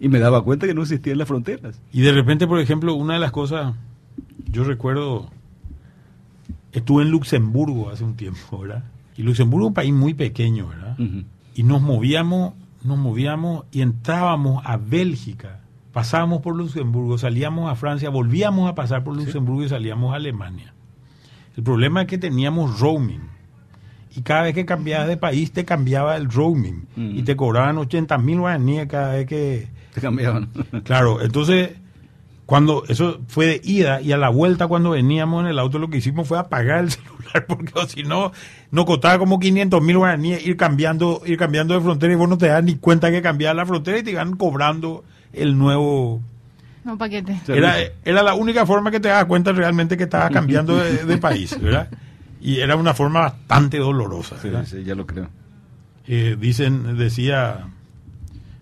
Y 0.00 0.08
me 0.08 0.18
daba 0.18 0.42
cuenta 0.42 0.66
que 0.66 0.74
no 0.74 0.82
existían 0.82 1.18
las 1.18 1.28
fronteras. 1.28 1.80
Y 1.92 2.02
de 2.02 2.12
repente, 2.12 2.46
por 2.46 2.60
ejemplo, 2.60 2.94
una 2.94 3.14
de 3.14 3.20
las 3.20 3.30
cosas, 3.30 3.74
yo 4.50 4.64
recuerdo, 4.64 5.30
estuve 6.72 7.02
en 7.02 7.10
Luxemburgo 7.10 7.90
hace 7.90 8.04
un 8.04 8.14
tiempo, 8.14 8.58
¿verdad? 8.58 8.84
Y 9.16 9.22
Luxemburgo 9.22 9.66
es 9.66 9.68
un 9.68 9.74
país 9.74 9.92
muy 9.92 10.12
pequeño, 10.12 10.68
¿verdad? 10.68 10.96
Y 11.56 11.64
nos 11.64 11.82
movíamos 11.82 12.52
nos 12.86 12.98
movíamos 12.98 13.64
y 13.72 13.82
entrábamos 13.82 14.62
a 14.64 14.76
Bélgica, 14.76 15.60
pasábamos 15.92 16.40
por 16.40 16.54
Luxemburgo, 16.54 17.18
salíamos 17.18 17.70
a 17.70 17.74
Francia, 17.74 18.10
volvíamos 18.10 18.70
a 18.70 18.74
pasar 18.74 19.04
por 19.04 19.16
Luxemburgo 19.16 19.64
y 19.64 19.68
salíamos 19.68 20.12
a 20.12 20.16
Alemania. 20.16 20.72
El 21.56 21.64
problema 21.64 22.02
es 22.02 22.06
que 22.06 22.18
teníamos 22.18 22.78
roaming. 22.80 23.28
Y 24.14 24.22
cada 24.22 24.42
vez 24.42 24.54
que 24.54 24.64
cambiabas 24.64 25.08
de 25.08 25.16
país 25.16 25.52
te 25.52 25.64
cambiaba 25.64 26.16
el 26.16 26.30
roaming. 26.30 26.86
Y 26.96 27.22
te 27.22 27.36
cobraban 27.36 27.76
80 27.76 28.16
mil 28.18 28.40
guaraníes 28.40 28.86
cada 28.86 29.14
vez 29.14 29.26
que... 29.26 29.68
Te 29.92 30.00
cambiaban. 30.00 30.50
claro, 30.84 31.20
entonces 31.20 31.72
cuando 32.46 32.84
eso 32.88 33.20
fue 33.26 33.46
de 33.46 33.60
ida 33.64 34.00
y 34.00 34.12
a 34.12 34.16
la 34.16 34.28
vuelta 34.28 34.68
cuando 34.68 34.90
veníamos 34.90 35.42
en 35.42 35.50
el 35.50 35.58
auto 35.58 35.80
lo 35.80 35.90
que 35.90 35.98
hicimos 35.98 36.28
fue 36.28 36.38
apagar 36.38 36.84
el 36.84 36.90
celular 36.92 37.44
porque 37.46 37.72
si 37.88 38.04
no 38.04 38.32
nos 38.70 38.84
costaba 38.86 39.18
como 39.18 39.40
500 39.40 39.82
mil 39.82 39.98
guaraníes 39.98 40.46
ir 40.46 40.56
cambiando 40.56 41.22
ir 41.26 41.36
cambiando 41.36 41.74
de 41.74 41.80
frontera 41.80 42.12
y 42.12 42.16
vos 42.16 42.28
no 42.28 42.38
te 42.38 42.46
das 42.46 42.62
ni 42.62 42.76
cuenta 42.76 43.10
que 43.10 43.20
cambiaba 43.20 43.54
la 43.54 43.66
frontera 43.66 43.98
y 43.98 44.04
te 44.04 44.12
iban 44.12 44.36
cobrando 44.36 45.04
el 45.32 45.58
nuevo 45.58 46.22
no 46.84 46.96
paquete. 46.96 47.40
Era, 47.48 47.78
era 48.04 48.22
la 48.22 48.34
única 48.34 48.64
forma 48.64 48.92
que 48.92 49.00
te 49.00 49.08
das 49.08 49.24
cuenta 49.24 49.50
realmente 49.50 49.96
que 49.96 50.04
estabas 50.04 50.30
cambiando 50.30 50.76
de, 50.76 51.18
país 51.20 51.60
¿verdad? 51.60 51.88
y 52.40 52.60
era 52.60 52.76
una 52.76 52.94
forma 52.94 53.22
bastante 53.22 53.78
dolorosa 53.78 54.36
sí, 54.64 54.84
ya 54.84 54.94
lo 54.94 55.04
creo. 55.04 55.28
Eh, 56.06 56.36
dicen 56.38 56.96
decía 56.96 57.66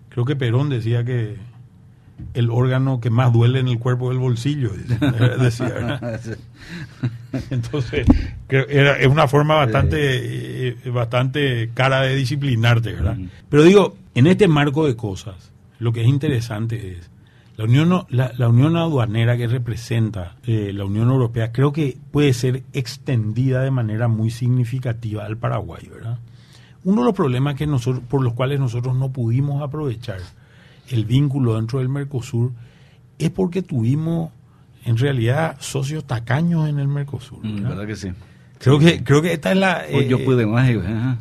creo 0.09 0.25
que 0.25 0.37
Perón 0.37 0.71
decía 0.71 1.05
que 1.05 1.37
el 2.35 2.51
órgano 2.51 3.01
que 3.01 3.11
más 3.11 3.33
duele 3.33 3.61
en 3.61 3.69
el 3.69 3.79
cuerpo 3.79 4.11
del 4.11 4.19
bolsillo, 4.19 4.71
decía. 5.41 6.21
Entonces, 7.51 8.07
era, 8.49 8.99
es 8.99 9.09
una 9.09 9.29
forma 9.29 9.57
bastante, 9.57 10.69
eh, 10.69 10.77
bastante 10.91 11.71
cara 11.75 12.03
de 12.03 12.15
disciplinarte, 12.15 12.93
¿verdad? 12.93 13.17
Pero 13.49 13.63
digo, 13.65 13.97
en 14.15 14.27
este 14.27 14.49
marco 14.49 14.87
de 14.87 14.97
cosas, 14.97 15.53
lo 15.79 15.93
que 15.93 16.03
es 16.03 16.09
interesante 16.09 16.93
es 16.93 17.11
la 17.57 17.65
unión, 17.65 18.07
la, 18.09 18.49
unión 18.49 18.77
aduanera 18.77 19.37
que 19.37 19.47
representa 19.47 20.37
eh, 20.45 20.73
la 20.73 20.85
Unión 20.85 21.09
Europea, 21.09 21.53
creo 21.53 21.73
que 21.73 21.97
puede 22.11 22.33
ser 22.33 22.65
extendida 22.73 23.63
de 23.63 23.71
manera 23.71 24.09
muy 24.09 24.31
significativa 24.31 25.25
al 25.25 25.37
Paraguay, 25.37 25.89
¿verdad? 25.89 26.19
Uno 26.83 27.03
de 27.03 27.07
los 27.07 27.15
problemas 27.15 27.55
que 27.55 27.67
nosotros, 27.67 28.03
por 28.09 28.23
los 28.23 28.33
cuales 28.33 28.59
nosotros 28.59 28.97
no 28.97 29.13
pudimos 29.13 29.63
aprovechar 29.63 30.19
el 30.89 31.05
vínculo 31.05 31.57
dentro 31.57 31.79
del 31.79 31.89
Mercosur 31.89 32.53
es 33.19 33.31
porque 33.31 33.63
tuvimos 33.63 34.31
en 34.85 34.99
realidad 34.99 35.57
socios 35.61 36.05
tacaños 36.05 36.69
en 36.69 36.79
el 36.79 36.89
Mercosur. 36.89 37.45
Mm, 37.45 37.63
¿verdad? 37.63 37.87
que 37.87 37.97
sí? 37.97 38.09
Creo 38.59 38.79
que, 38.79 39.03
creo 39.03 39.23
que 39.23 39.33
esta 39.33 39.53
es 39.53 39.59
la... 39.59 39.91
Yo 39.91 40.25
pude 40.25 40.47
más. 40.47 40.71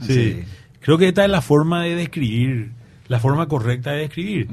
sí, 0.02 0.43
Creo 0.80 0.97
que 0.97 1.08
esta 1.08 1.23
es 1.23 1.32
la 1.32 1.41
forma 1.41 1.82
de 1.82 1.95
describir, 1.95 2.71
la 3.08 3.19
forma 3.19 3.47
correcta 3.47 3.91
de 3.91 3.99
describir. 3.99 4.49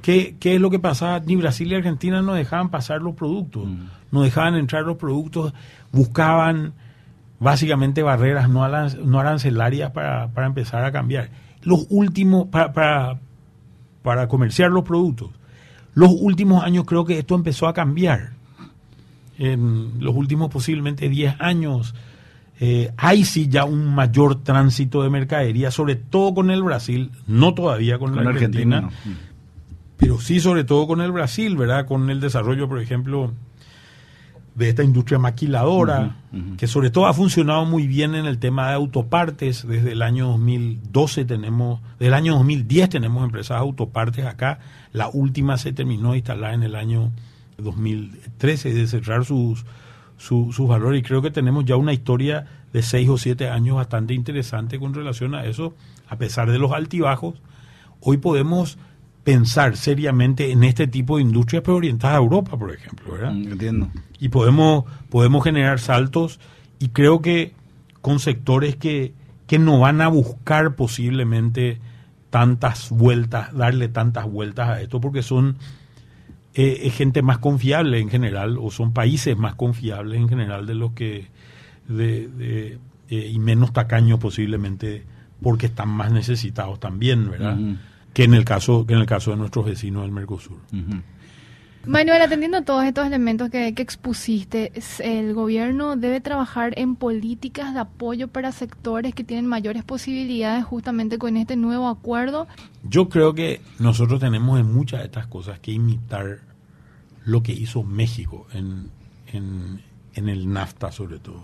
¿Qué, 0.00 0.36
es 0.40 0.60
lo 0.60 0.70
que 0.70 0.78
pasaba? 0.78 1.20
Ni 1.20 1.36
Brasil 1.36 1.68
ni 1.68 1.74
Argentina 1.74 2.22
no 2.22 2.34
dejaban 2.34 2.70
pasar 2.70 3.02
los 3.02 3.14
productos, 3.14 3.68
no 4.10 4.22
dejaban 4.22 4.54
entrar 4.54 4.84
los 4.84 4.96
productos, 4.96 5.52
buscaban 5.92 6.72
básicamente 7.38 8.02
barreras 8.02 8.48
no, 8.48 8.66
no 9.04 9.20
arancelarias 9.20 9.90
para, 9.90 10.28
para 10.28 10.46
empezar 10.46 10.84
a 10.84 10.92
cambiar. 10.92 11.28
Los 11.62 11.86
últimos, 11.90 12.48
para, 12.48 12.72
para, 12.72 13.20
para 14.04 14.28
comerciar 14.28 14.70
los 14.70 14.84
productos. 14.84 15.30
Los 15.94 16.10
últimos 16.10 16.62
años 16.62 16.84
creo 16.84 17.06
que 17.06 17.18
esto 17.18 17.34
empezó 17.34 17.66
a 17.66 17.72
cambiar. 17.72 18.32
En 19.38 19.94
los 19.98 20.14
últimos 20.14 20.50
posiblemente 20.50 21.08
10 21.08 21.36
años 21.40 21.94
eh, 22.60 22.92
hay 22.98 23.24
sí 23.24 23.48
ya 23.48 23.64
un 23.64 23.94
mayor 23.94 24.42
tránsito 24.44 25.02
de 25.02 25.08
mercadería, 25.08 25.70
sobre 25.70 25.96
todo 25.96 26.34
con 26.34 26.50
el 26.50 26.62
Brasil, 26.62 27.12
no 27.26 27.54
todavía 27.54 27.98
con, 27.98 28.14
la 28.14 28.28
Argentina, 28.30 28.90
pero 29.96 30.20
sí 30.20 30.38
sobre 30.38 30.64
todo 30.64 30.86
con 30.86 31.00
el 31.00 31.10
Brasil, 31.10 31.56
¿verdad? 31.56 31.86
Con 31.86 32.10
el 32.10 32.20
desarrollo, 32.20 32.68
por 32.68 32.80
ejemplo, 32.80 33.32
de 34.54 34.68
esta 34.68 34.84
industria 34.84 35.18
maquiladora, 35.18 36.16
que 36.56 36.66
sobre 36.66 36.90
todo 36.90 37.06
ha 37.06 37.14
funcionado 37.14 37.64
muy 37.64 37.86
bien 37.86 38.14
en 38.14 38.26
el 38.26 38.38
tema 38.38 38.68
de 38.68 38.74
autopartes. 38.74 39.66
Desde 39.66 39.92
el 39.92 40.02
año 40.02 40.28
2012 40.28 41.24
tenemos, 41.24 41.80
desde 41.98 42.08
el 42.08 42.14
año 42.14 42.34
2010 42.34 42.88
tenemos 42.88 43.24
empresas 43.24 43.58
autopartes 43.58 44.26
acá. 44.26 44.60
La 44.92 45.08
última 45.08 45.58
se 45.58 45.72
terminó 45.72 46.12
de 46.12 46.18
instalar 46.18 46.54
en 46.54 46.62
el 46.62 46.76
año 46.76 47.10
2013 47.58 48.74
de 48.74 48.86
cerrar 48.86 49.24
sus, 49.24 49.64
sus 50.18 50.68
valores 50.68 51.00
y 51.00 51.02
creo 51.02 51.20
que 51.20 51.30
tenemos 51.30 51.64
ya 51.64 51.76
una 51.76 51.92
historia 51.92 52.46
de 52.72 52.82
seis 52.82 53.08
o 53.08 53.18
siete 53.18 53.48
años 53.48 53.76
bastante 53.76 54.14
interesante 54.14 54.78
con 54.78 54.94
relación 54.94 55.34
a 55.34 55.44
eso, 55.46 55.74
a 56.08 56.16
pesar 56.16 56.50
de 56.50 56.58
los 56.58 56.72
altibajos. 56.72 57.34
Hoy 58.00 58.18
podemos 58.18 58.78
pensar 59.24 59.76
seriamente 59.76 60.52
en 60.52 60.62
este 60.64 60.86
tipo 60.86 61.16
de 61.16 61.22
industrias, 61.22 61.62
pero 61.64 61.78
orientadas 61.78 62.16
a 62.16 62.20
Europa, 62.20 62.56
por 62.58 62.72
ejemplo, 62.72 63.12
¿verdad? 63.12 63.32
Mm, 63.32 63.52
entiendo. 63.52 63.88
Y 64.20 64.28
podemos, 64.28 64.84
podemos 65.08 65.42
generar 65.42 65.80
saltos 65.80 66.38
y 66.78 66.88
creo 66.88 67.22
que 67.22 67.52
con 68.02 68.20
sectores 68.20 68.76
que, 68.76 69.14
que 69.46 69.58
no 69.58 69.80
van 69.80 70.02
a 70.02 70.08
buscar 70.08 70.76
posiblemente 70.76 71.80
tantas 72.28 72.90
vueltas, 72.90 73.54
darle 73.54 73.88
tantas 73.88 74.26
vueltas 74.26 74.68
a 74.68 74.80
esto, 74.82 75.00
porque 75.00 75.22
son 75.22 75.56
eh, 76.52 76.90
gente 76.90 77.22
más 77.22 77.38
confiable 77.38 77.98
en 78.00 78.10
general, 78.10 78.58
o 78.60 78.70
son 78.70 78.92
países 78.92 79.36
más 79.38 79.54
confiables 79.54 80.20
en 80.20 80.28
general 80.28 80.66
de 80.66 80.74
los 80.74 80.92
que, 80.92 81.28
de, 81.88 82.78
eh, 83.08 83.30
y 83.32 83.38
menos 83.38 83.72
tacaños 83.72 84.18
posiblemente, 84.18 85.04
porque 85.40 85.66
están 85.66 85.88
más 85.88 86.12
necesitados 86.12 86.78
también, 86.78 87.30
¿verdad? 87.30 87.58
Que 88.14 88.24
en 88.24 88.32
el 88.32 88.44
caso 88.44 88.86
que 88.86 88.94
en 88.94 89.00
el 89.00 89.06
caso 89.06 89.32
de 89.32 89.36
nuestros 89.36 89.66
vecinos 89.66 90.02
del 90.04 90.12
Mercosur. 90.12 90.56
Manuel, 91.86 92.22
atendiendo 92.22 92.56
a 92.56 92.62
todos 92.62 92.84
estos 92.84 93.06
elementos 93.06 93.50
que, 93.50 93.68
expusiste, 93.68 94.72
el 95.00 95.34
gobierno 95.34 95.96
debe 95.96 96.22
trabajar 96.22 96.72
en 96.78 96.96
políticas 96.96 97.74
de 97.74 97.80
apoyo 97.80 98.28
para 98.28 98.52
sectores 98.52 99.14
que 99.14 99.22
tienen 99.22 99.46
mayores 99.46 99.84
posibilidades 99.84 100.64
justamente 100.64 101.18
con 101.18 101.36
este 101.36 101.56
nuevo 101.56 101.88
acuerdo. 101.88 102.46
Yo 102.84 103.10
creo 103.10 103.34
que 103.34 103.60
nosotros 103.78 104.18
tenemos 104.18 104.58
en 104.58 104.72
muchas 104.72 105.00
de 105.00 105.06
estas 105.06 105.26
cosas 105.26 105.60
que 105.60 105.72
imitar 105.72 106.38
lo 107.26 107.42
que 107.42 107.52
hizo 107.52 107.82
México 107.82 108.46
en, 108.54 108.90
en, 109.32 110.28
el 110.28 110.50
NAFTA 110.50 110.90
sobre 110.90 111.18
todo. 111.18 111.42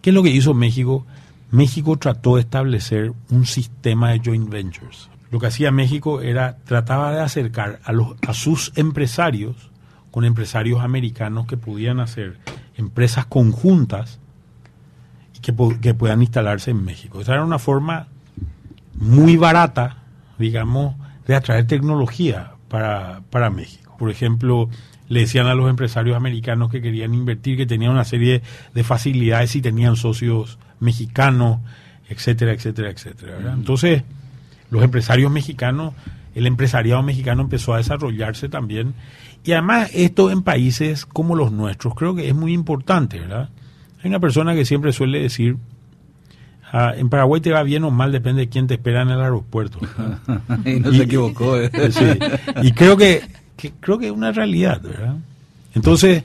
¿Qué 0.00 0.08
es 0.10 0.14
lo 0.14 0.22
que 0.22 0.30
hizo 0.30 0.54
México? 0.54 1.04
México 1.50 1.98
trató 1.98 2.36
de 2.36 2.42
establecer 2.42 3.12
un 3.30 3.44
sistema 3.44 4.12
de 4.12 4.22
joint 4.24 4.48
ventures 4.48 5.10
lo 5.30 5.38
que 5.38 5.46
hacía 5.46 5.70
México 5.70 6.20
era 6.20 6.56
trataba 6.64 7.12
de 7.12 7.20
acercar 7.20 7.80
a, 7.84 7.92
los, 7.92 8.14
a 8.26 8.34
sus 8.34 8.72
empresarios 8.76 9.70
con 10.10 10.24
empresarios 10.24 10.80
americanos 10.80 11.46
que 11.46 11.56
pudieran 11.56 12.00
hacer 12.00 12.38
empresas 12.76 13.26
conjuntas 13.26 14.20
que, 15.42 15.54
que 15.80 15.94
puedan 15.94 16.22
instalarse 16.22 16.70
en 16.70 16.84
México. 16.84 17.20
Esa 17.20 17.34
era 17.34 17.44
una 17.44 17.58
forma 17.58 18.08
muy 18.94 19.36
barata, 19.36 19.98
digamos, 20.38 20.96
de 21.26 21.34
atraer 21.34 21.66
tecnología 21.66 22.52
para, 22.68 23.22
para 23.30 23.50
México. 23.50 23.96
Por 23.98 24.10
ejemplo, 24.10 24.68
le 25.08 25.20
decían 25.20 25.46
a 25.46 25.54
los 25.54 25.70
empresarios 25.70 26.16
americanos 26.16 26.70
que 26.70 26.82
querían 26.82 27.14
invertir, 27.14 27.56
que 27.56 27.66
tenían 27.66 27.92
una 27.92 28.04
serie 28.04 28.42
de 28.74 28.84
facilidades 28.84 29.54
y 29.56 29.62
tenían 29.62 29.96
socios 29.96 30.58
mexicanos, 30.80 31.60
etcétera, 32.08 32.52
etcétera, 32.52 32.90
etcétera. 32.90 33.52
Entonces, 33.52 34.02
los 34.70 34.82
empresarios 34.82 35.30
mexicanos, 35.30 35.94
el 36.34 36.46
empresariado 36.46 37.02
mexicano 37.02 37.42
empezó 37.42 37.74
a 37.74 37.78
desarrollarse 37.78 38.48
también. 38.48 38.94
Y 39.44 39.52
además 39.52 39.90
esto 39.94 40.30
en 40.30 40.42
países 40.42 41.06
como 41.06 41.34
los 41.34 41.52
nuestros 41.52 41.94
creo 41.94 42.14
que 42.14 42.28
es 42.28 42.34
muy 42.34 42.52
importante, 42.52 43.18
¿verdad? 43.18 43.48
Hay 44.02 44.08
una 44.08 44.20
persona 44.20 44.54
que 44.54 44.64
siempre 44.64 44.92
suele 44.92 45.20
decir, 45.20 45.56
ah, 46.72 46.92
en 46.96 47.08
Paraguay 47.08 47.40
te 47.40 47.50
va 47.50 47.62
bien 47.62 47.84
o 47.84 47.90
mal, 47.90 48.12
depende 48.12 48.42
de 48.42 48.48
quién 48.48 48.66
te 48.66 48.74
espera 48.74 49.02
en 49.02 49.10
el 49.10 49.20
aeropuerto. 49.20 49.78
y 50.64 50.80
no 50.80 50.92
se 50.92 51.02
equivocó. 51.02 51.56
¿eh? 51.56 51.70
Y 52.62 52.72
creo 52.72 52.96
que, 52.96 53.22
creo 53.80 53.98
que 53.98 54.06
es 54.06 54.12
una 54.12 54.32
realidad, 54.32 54.80
¿verdad? 54.82 55.16
Entonces, 55.74 56.24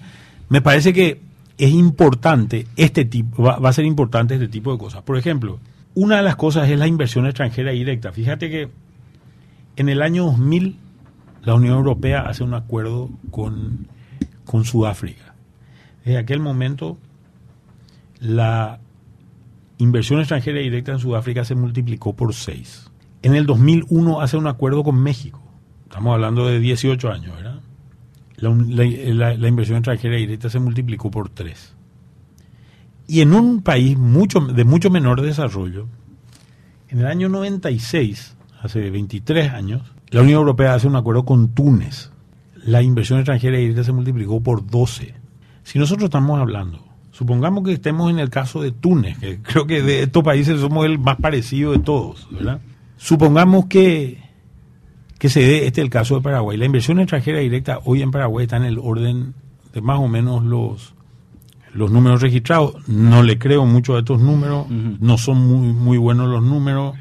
me 0.50 0.62
parece 0.62 0.94
que 0.94 1.20
es 1.58 1.72
importante 1.72 2.68
este 2.76 3.06
tipo, 3.06 3.44
va, 3.44 3.58
va, 3.58 3.70
a 3.70 3.74
ser 3.74 3.86
importante 3.86 4.36
este 4.36 4.48
tipo 4.48 4.72
de 4.72 4.78
cosas. 4.78 5.02
Por 5.04 5.18
ejemplo, 5.18 5.60
una 5.96 6.18
de 6.18 6.24
las 6.24 6.36
cosas 6.36 6.70
es 6.70 6.78
la 6.78 6.88
inversión 6.88 7.26
extranjera 7.26 7.72
directa. 7.72 8.12
Fíjate 8.12 8.50
que 8.50 8.70
en 9.76 9.90
el 9.90 10.02
año 10.02 10.26
2000 10.26 10.78
la 11.44 11.56
Unión 11.56 11.76
Europea 11.76 12.22
hace 12.22 12.44
un 12.44 12.54
acuerdo 12.54 13.10
con, 13.32 13.88
con 14.46 14.66
Sudáfrica. 14.66 15.36
Desde 16.04 16.18
aquel 16.18 16.40
momento 16.40 16.98
la 18.20 18.80
inversión 19.78 20.20
extranjera 20.20 20.60
directa 20.60 20.94
en 20.94 21.00
Sudáfrica 21.00 21.44
se 21.44 21.56
multiplicó 21.56 22.14
por 22.14 22.34
6. 22.34 22.90
En 23.22 23.36
el 23.36 23.46
2001 23.46 24.22
hace 24.22 24.38
un 24.38 24.48
acuerdo 24.48 24.84
con 24.84 24.96
México. 25.02 25.42
Estamos 25.84 26.14
hablando 26.14 26.48
de 26.48 26.60
18 26.60 27.12
años, 27.12 27.36
¿verdad? 27.36 27.60
La, 28.38 29.38
la 29.38 29.48
inversión 29.48 29.78
extranjera 29.78 30.16
directa 30.16 30.50
se 30.50 30.60
multiplicó 30.60 31.12
por 31.12 31.30
3. 31.30 31.76
Y 33.08 33.22
en 33.22 33.34
un 33.34 33.62
país 33.62 33.98
mucho, 33.98 34.40
de 34.40 34.64
mucho 34.64 34.90
menor 34.90 35.22
desarrollo, 35.22 35.88
en 36.90 37.00
el 37.00 37.08
año 37.08 37.30
96, 37.30 38.36
hace 38.62 38.90
23 38.90 39.52
años, 39.52 39.82
la 40.10 40.22
Unión 40.22 40.40
Europea 40.40 40.76
hace 40.76 40.88
un 40.88 40.96
acuerdo 40.96 41.26
con 41.26 41.50
Túnez. 41.50 42.12
La 42.64 42.82
inversión 42.82 43.20
extranjera 43.20 43.58
directa 43.58 43.84
se 43.84 43.92
multiplicó 43.92 44.42
por 44.42 44.66
12. 44.66 45.16
Si 45.64 45.80
nosotros 45.80 46.06
estamos 46.06 46.40
hablando, 46.40 46.86
supongamos 47.12 47.64
que 47.64 47.74
estemos 47.74 48.12
en 48.12 48.20
el 48.20 48.30
caso 48.30 48.62
de 48.62 48.72
Túnez, 48.72 49.18
que 49.18 49.40
creo 49.42 49.66
que 49.66 49.82
de 49.82 50.04
estos 50.04 50.24
países 50.24 50.60
somos 50.62 50.86
el 50.86 51.00
más 51.00 51.18
parecido 51.18 51.72
de 51.72 51.80
todos, 51.80 52.28
¿verdad? 52.32 52.62
Supongamos 52.98 53.66
que, 53.66 54.22
que 55.18 55.30
se 55.30 55.42
dé 55.42 55.66
este 55.66 55.82
el 55.82 55.90
caso 55.90 56.16
de 56.16 56.22
Paraguay. 56.22 56.58
La 56.58 56.66
inversión 56.66 57.00
extranjera 57.00 57.40
directa 57.40 57.80
hoy 57.84 58.02
en 58.02 58.12
Paraguay 58.12 58.44
está 58.44 58.58
en 58.58 58.66
el 58.66 58.78
orden 58.78 59.34
de 59.74 59.82
más 59.82 60.00
o 60.00 60.08
menos 60.08 60.44
los 60.44 60.94
los 61.74 61.92
números 61.92 62.22
registrados. 62.22 62.88
No 62.88 63.24
le 63.24 63.38
creo 63.38 63.66
mucho 63.66 63.96
a 63.96 64.00
estos 64.00 64.22
números, 64.22 64.68
no 64.70 65.18
son 65.18 65.46
muy, 65.46 65.74
muy 65.74 65.98
buenos 65.98 66.30
los 66.30 66.44
números, 66.44 66.96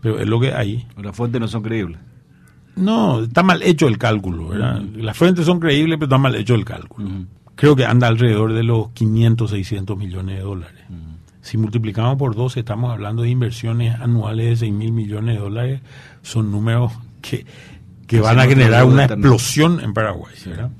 pero 0.00 0.18
es 0.18 0.26
lo 0.26 0.40
que 0.40 0.52
hay. 0.52 0.86
Las 0.96 1.16
fuentes 1.16 1.40
no 1.40 1.48
son 1.48 1.62
creíbles. 1.62 1.98
No, 2.76 3.24
está 3.24 3.42
mal 3.42 3.62
hecho 3.62 3.88
el 3.88 3.98
cálculo, 3.98 4.48
¿verdad? 4.48 4.80
Las 4.94 5.16
fuentes 5.16 5.44
son 5.46 5.58
creíbles, 5.58 5.96
pero 5.98 6.06
está 6.06 6.18
mal 6.18 6.34
hecho 6.34 6.54
el 6.54 6.64
cálculo. 6.64 7.08
Creo 7.56 7.74
que 7.74 7.84
anda 7.84 8.06
alrededor 8.06 8.52
de 8.52 8.62
los 8.62 8.90
500, 8.90 9.50
600 9.50 9.98
millones 9.98 10.36
de 10.36 10.42
dólares. 10.42 10.84
Si 11.40 11.56
multiplicamos 11.56 12.16
por 12.16 12.36
12, 12.36 12.60
estamos 12.60 12.92
hablando 12.92 13.22
de 13.22 13.30
inversiones 13.30 13.98
anuales 13.98 14.46
de 14.46 14.56
6 14.56 14.72
mil 14.72 14.92
millones 14.92 15.36
de 15.36 15.40
dólares. 15.40 15.80
Son 16.22 16.52
números 16.52 16.92
que, 17.22 17.46
que 18.06 18.20
van 18.20 18.38
a 18.38 18.44
generar 18.44 18.84
una 18.84 19.06
explosión 19.06 19.80
en 19.80 19.94
Paraguay, 19.94 20.34
¿verdad? 20.44 20.70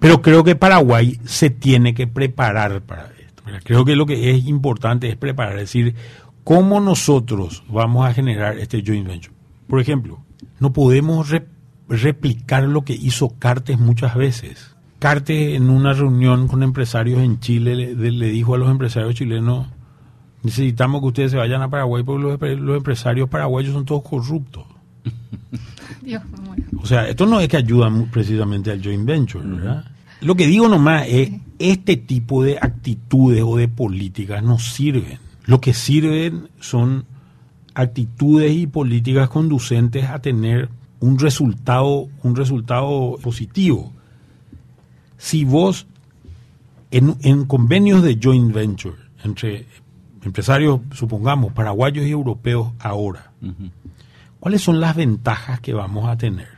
Pero 0.00 0.22
creo 0.22 0.42
que 0.42 0.56
Paraguay 0.56 1.20
se 1.24 1.50
tiene 1.50 1.94
que 1.94 2.06
preparar 2.06 2.80
para 2.80 3.12
esto. 3.20 3.42
Creo 3.62 3.84
que 3.84 3.94
lo 3.94 4.06
que 4.06 4.30
es 4.30 4.46
importante 4.46 5.08
es 5.08 5.16
preparar, 5.16 5.54
es 5.54 5.60
decir, 5.60 5.94
cómo 6.42 6.80
nosotros 6.80 7.62
vamos 7.68 8.08
a 8.08 8.14
generar 8.14 8.58
este 8.58 8.82
joint 8.84 9.06
venture. 9.06 9.34
Por 9.68 9.80
ejemplo, 9.80 10.24
no 10.58 10.72
podemos 10.72 11.30
replicar 11.88 12.64
lo 12.64 12.82
que 12.82 12.94
hizo 12.94 13.38
Cartes 13.38 13.78
muchas 13.78 14.14
veces. 14.14 14.74
Cartes 14.98 15.54
en 15.54 15.68
una 15.70 15.92
reunión 15.92 16.48
con 16.48 16.62
empresarios 16.62 17.20
en 17.20 17.38
Chile 17.40 17.94
le, 17.94 18.26
dijo 18.30 18.54
a 18.54 18.58
los 18.58 18.70
empresarios 18.70 19.14
chilenos, 19.14 19.68
necesitamos 20.42 21.02
que 21.02 21.08
ustedes 21.08 21.30
se 21.30 21.36
vayan 21.36 21.62
a 21.62 21.70
Paraguay 21.70 22.02
porque 22.02 22.22
los, 22.22 22.60
los 22.60 22.76
empresarios 22.76 23.28
paraguayos 23.28 23.74
son 23.74 23.84
todos 23.84 24.02
corruptos. 24.02 24.64
Dios, 26.02 26.22
o 26.82 26.86
sea, 26.86 27.08
esto 27.08 27.26
no 27.26 27.40
es 27.40 27.48
que 27.48 27.56
ayuda 27.56 27.92
precisamente 28.10 28.70
al 28.70 28.82
joint 28.82 29.04
venture, 29.04 29.46
¿verdad? 29.46 29.84
Lo 30.20 30.34
que 30.34 30.46
digo 30.46 30.68
nomás 30.68 31.06
es, 31.08 31.30
este 31.58 31.96
tipo 31.96 32.42
de 32.42 32.58
actitudes 32.60 33.42
o 33.44 33.56
de 33.56 33.68
políticas 33.68 34.42
no 34.42 34.58
sirven. 34.58 35.18
Lo 35.44 35.60
que 35.60 35.74
sirven 35.74 36.48
son 36.58 37.04
actitudes 37.74 38.52
y 38.52 38.66
políticas 38.66 39.28
conducentes 39.28 40.06
a 40.06 40.20
tener 40.20 40.68
un 41.00 41.18
resultado, 41.18 42.08
un 42.22 42.36
resultado 42.36 43.18
positivo. 43.22 43.92
Si 45.18 45.44
vos, 45.44 45.86
en, 46.90 47.44
convenios 47.44 48.02
de 48.02 48.18
joint 48.22 48.52
venture 48.52 48.96
entre 49.24 49.66
empresarios, 50.22 50.80
supongamos, 50.92 51.52
paraguayos 51.52 52.06
y 52.06 52.10
europeos 52.10 52.72
ahora, 52.78 53.32
¿cuáles 54.40 54.62
son 54.62 54.80
las 54.80 54.96
ventajas 54.96 55.60
que 55.60 55.72
vamos 55.72 56.08
a 56.08 56.16
tener? 56.16 56.48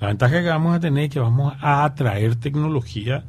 La 0.00 0.08
ventaja 0.08 0.42
que 0.42 0.48
vamos 0.48 0.74
a 0.74 0.80
tener 0.80 1.04
es 1.04 1.10
que 1.10 1.20
vamos 1.20 1.54
a 1.60 1.84
atraer 1.84 2.36
tecnología 2.36 3.24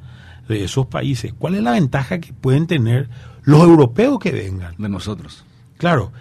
de 0.47 0.63
esos 0.63 0.88
países. 0.88 1.33
¿Cuál 1.38 1.55
es 1.55 1.63
la 1.63 1.71
ventaja 1.71 2.19
que 2.19 2.33
pueden 2.33 2.67
tener 2.67 3.09
los 3.43 3.61
europeos 3.61 4.19
que 4.19 4.31
vengan? 4.31 4.75
De 4.77 4.89
nosotros. 4.89 5.45
Claro, 5.77 6.11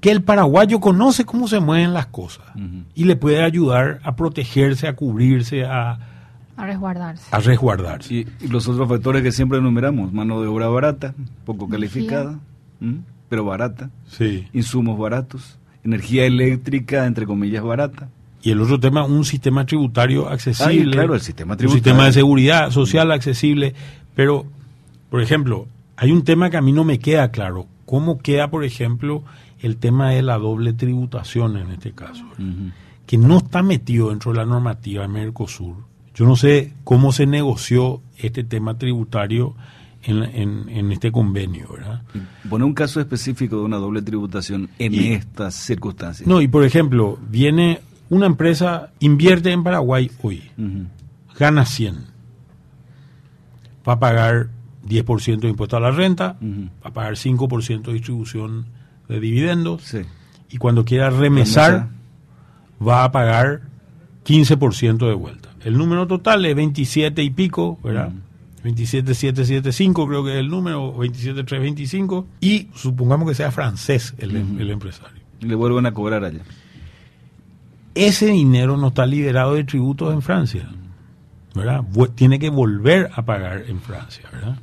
que 0.00 0.10
el 0.10 0.22
paraguayo 0.22 0.80
conoce 0.80 1.24
cómo 1.24 1.46
se 1.46 1.60
mueven 1.60 1.94
las 1.94 2.06
cosas 2.06 2.44
y 2.94 3.04
le 3.04 3.16
puede 3.16 3.42
ayudar 3.42 4.00
a 4.02 4.16
protegerse, 4.16 4.88
a 4.88 4.96
cubrirse, 4.96 5.64
a, 5.64 5.98
a 6.56 6.66
resguardarse. 6.66 7.28
A 7.30 7.38
resguardarse. 7.38 8.14
Y, 8.14 8.48
los 8.48 8.66
otros 8.68 8.88
factores 8.88 9.22
que 9.22 9.32
siempre 9.32 9.58
enumeramos, 9.58 10.12
mano 10.12 10.40
de 10.40 10.48
obra 10.48 10.68
barata, 10.68 11.14
poco 11.44 11.68
calificada, 11.68 12.38
pero 13.28 13.44
barata. 13.44 13.90
Sí. 14.08 14.48
Insumos 14.52 14.98
baratos, 14.98 15.58
energía 15.84 16.24
eléctrica, 16.26 17.06
entre 17.06 17.26
comillas, 17.26 17.62
barata. 17.62 18.08
Y 18.42 18.50
el 18.50 18.60
otro 18.60 18.80
tema, 18.80 19.04
un 19.04 19.24
sistema 19.24 19.64
tributario 19.66 20.28
accesible. 20.28 20.90
claro, 20.92 21.14
el 21.14 21.20
sistema 21.20 21.56
tributario. 21.56 21.78
Un 21.78 21.84
sistema 21.84 22.06
de 22.06 22.12
seguridad 22.12 22.70
social 22.70 23.12
accesible. 23.12 23.74
Pero, 24.16 24.46
por 25.10 25.22
ejemplo, 25.22 25.66
hay 25.96 26.10
un 26.10 26.24
tema 26.24 26.50
que 26.50 26.56
a 26.56 26.62
mí 26.62 26.72
no 26.72 26.84
me 26.84 26.98
queda 26.98 27.30
claro. 27.30 27.66
¿Cómo 27.86 28.18
queda, 28.18 28.50
por 28.50 28.64
ejemplo, 28.64 29.22
el 29.60 29.76
tema 29.76 30.10
de 30.10 30.22
la 30.22 30.38
doble 30.38 30.72
tributación 30.72 31.56
en 31.56 31.70
este 31.70 31.92
caso? 31.92 32.24
Que 33.06 33.16
no 33.16 33.38
está 33.38 33.62
metido 33.62 34.10
dentro 34.10 34.32
de 34.32 34.38
la 34.38 34.44
normativa 34.44 35.02
de 35.02 35.08
Mercosur. 35.08 35.76
Yo 36.14 36.26
no 36.26 36.36
sé 36.36 36.72
cómo 36.84 37.12
se 37.12 37.26
negoció 37.26 38.00
este 38.18 38.44
tema 38.44 38.76
tributario 38.76 39.54
en, 40.04 40.68
en, 40.68 40.92
este 40.92 41.12
convenio, 41.12 41.68
¿verdad? 41.72 42.02
Pone 42.48 42.64
un 42.64 42.74
caso 42.74 43.00
específico 43.00 43.56
de 43.56 43.62
una 43.62 43.76
doble 43.76 44.02
tributación 44.02 44.68
en 44.78 44.94
estas 44.94 45.54
circunstancias. 45.54 46.26
No, 46.26 46.40
y 46.40 46.48
por 46.48 46.64
ejemplo, 46.64 47.18
viene 47.28 47.80
una 48.10 48.26
empresa 48.26 48.90
invierte 49.00 49.52
en 49.52 49.62
Paraguay 49.62 50.10
hoy, 50.22 50.42
gana 51.38 51.64
100, 51.64 52.06
va 53.88 53.94
a 53.94 53.98
pagar 53.98 54.48
10% 54.88 55.40
de 55.40 55.48
impuesto 55.48 55.76
a 55.76 55.80
la 55.80 55.90
renta, 55.90 56.36
va 56.42 56.90
a 56.90 56.92
pagar 56.92 57.14
5% 57.14 57.82
de 57.82 57.92
distribución 57.92 58.66
de 59.08 59.20
dividendos, 59.20 59.96
y 60.50 60.58
cuando 60.58 60.84
quiera 60.84 61.10
remesar, 61.10 61.88
va 62.86 63.04
a 63.04 63.12
pagar 63.12 63.62
15% 64.24 65.06
de 65.08 65.14
vuelta. 65.14 65.50
El 65.64 65.78
número 65.78 66.06
total 66.06 66.44
es 66.44 66.56
27 66.56 67.22
y 67.22 67.30
pico, 67.30 67.78
¿verdad? 67.82 68.12
27775 68.62 70.06
creo 70.06 70.24
que 70.24 70.32
es 70.32 70.38
el 70.38 70.48
número, 70.48 70.92
27325, 70.96 72.26
y 72.40 72.68
supongamos 72.74 73.28
que 73.28 73.34
sea 73.34 73.50
francés 73.50 74.14
el, 74.18 74.36
el 74.36 74.70
empresario. 74.70 75.20
Le 75.40 75.54
vuelven 75.54 75.86
a 75.86 75.92
cobrar 75.92 76.24
allá 76.24 76.42
ese 77.94 78.26
dinero 78.26 78.76
no 78.76 78.88
está 78.88 79.06
liberado 79.06 79.54
de 79.54 79.64
tributos 79.64 80.12
en 80.12 80.22
Francia, 80.22 80.68
¿verdad? 81.54 81.84
Tiene 82.14 82.38
que 82.38 82.50
volver 82.50 83.10
a 83.14 83.22
pagar 83.22 83.64
en 83.68 83.80
Francia, 83.80 84.24
¿verdad? 84.32 84.56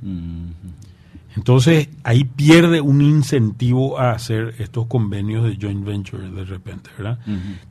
Entonces 1.36 1.90
ahí 2.04 2.24
pierde 2.24 2.82
un 2.82 3.02
incentivo 3.02 4.00
a 4.00 4.12
hacer 4.12 4.56
estos 4.60 4.88
convenios 4.88 5.46
de 5.46 5.58
joint 5.62 5.86
venture 5.86 6.30
de 6.30 6.46
repente, 6.46 6.90
¿verdad? 6.98 7.20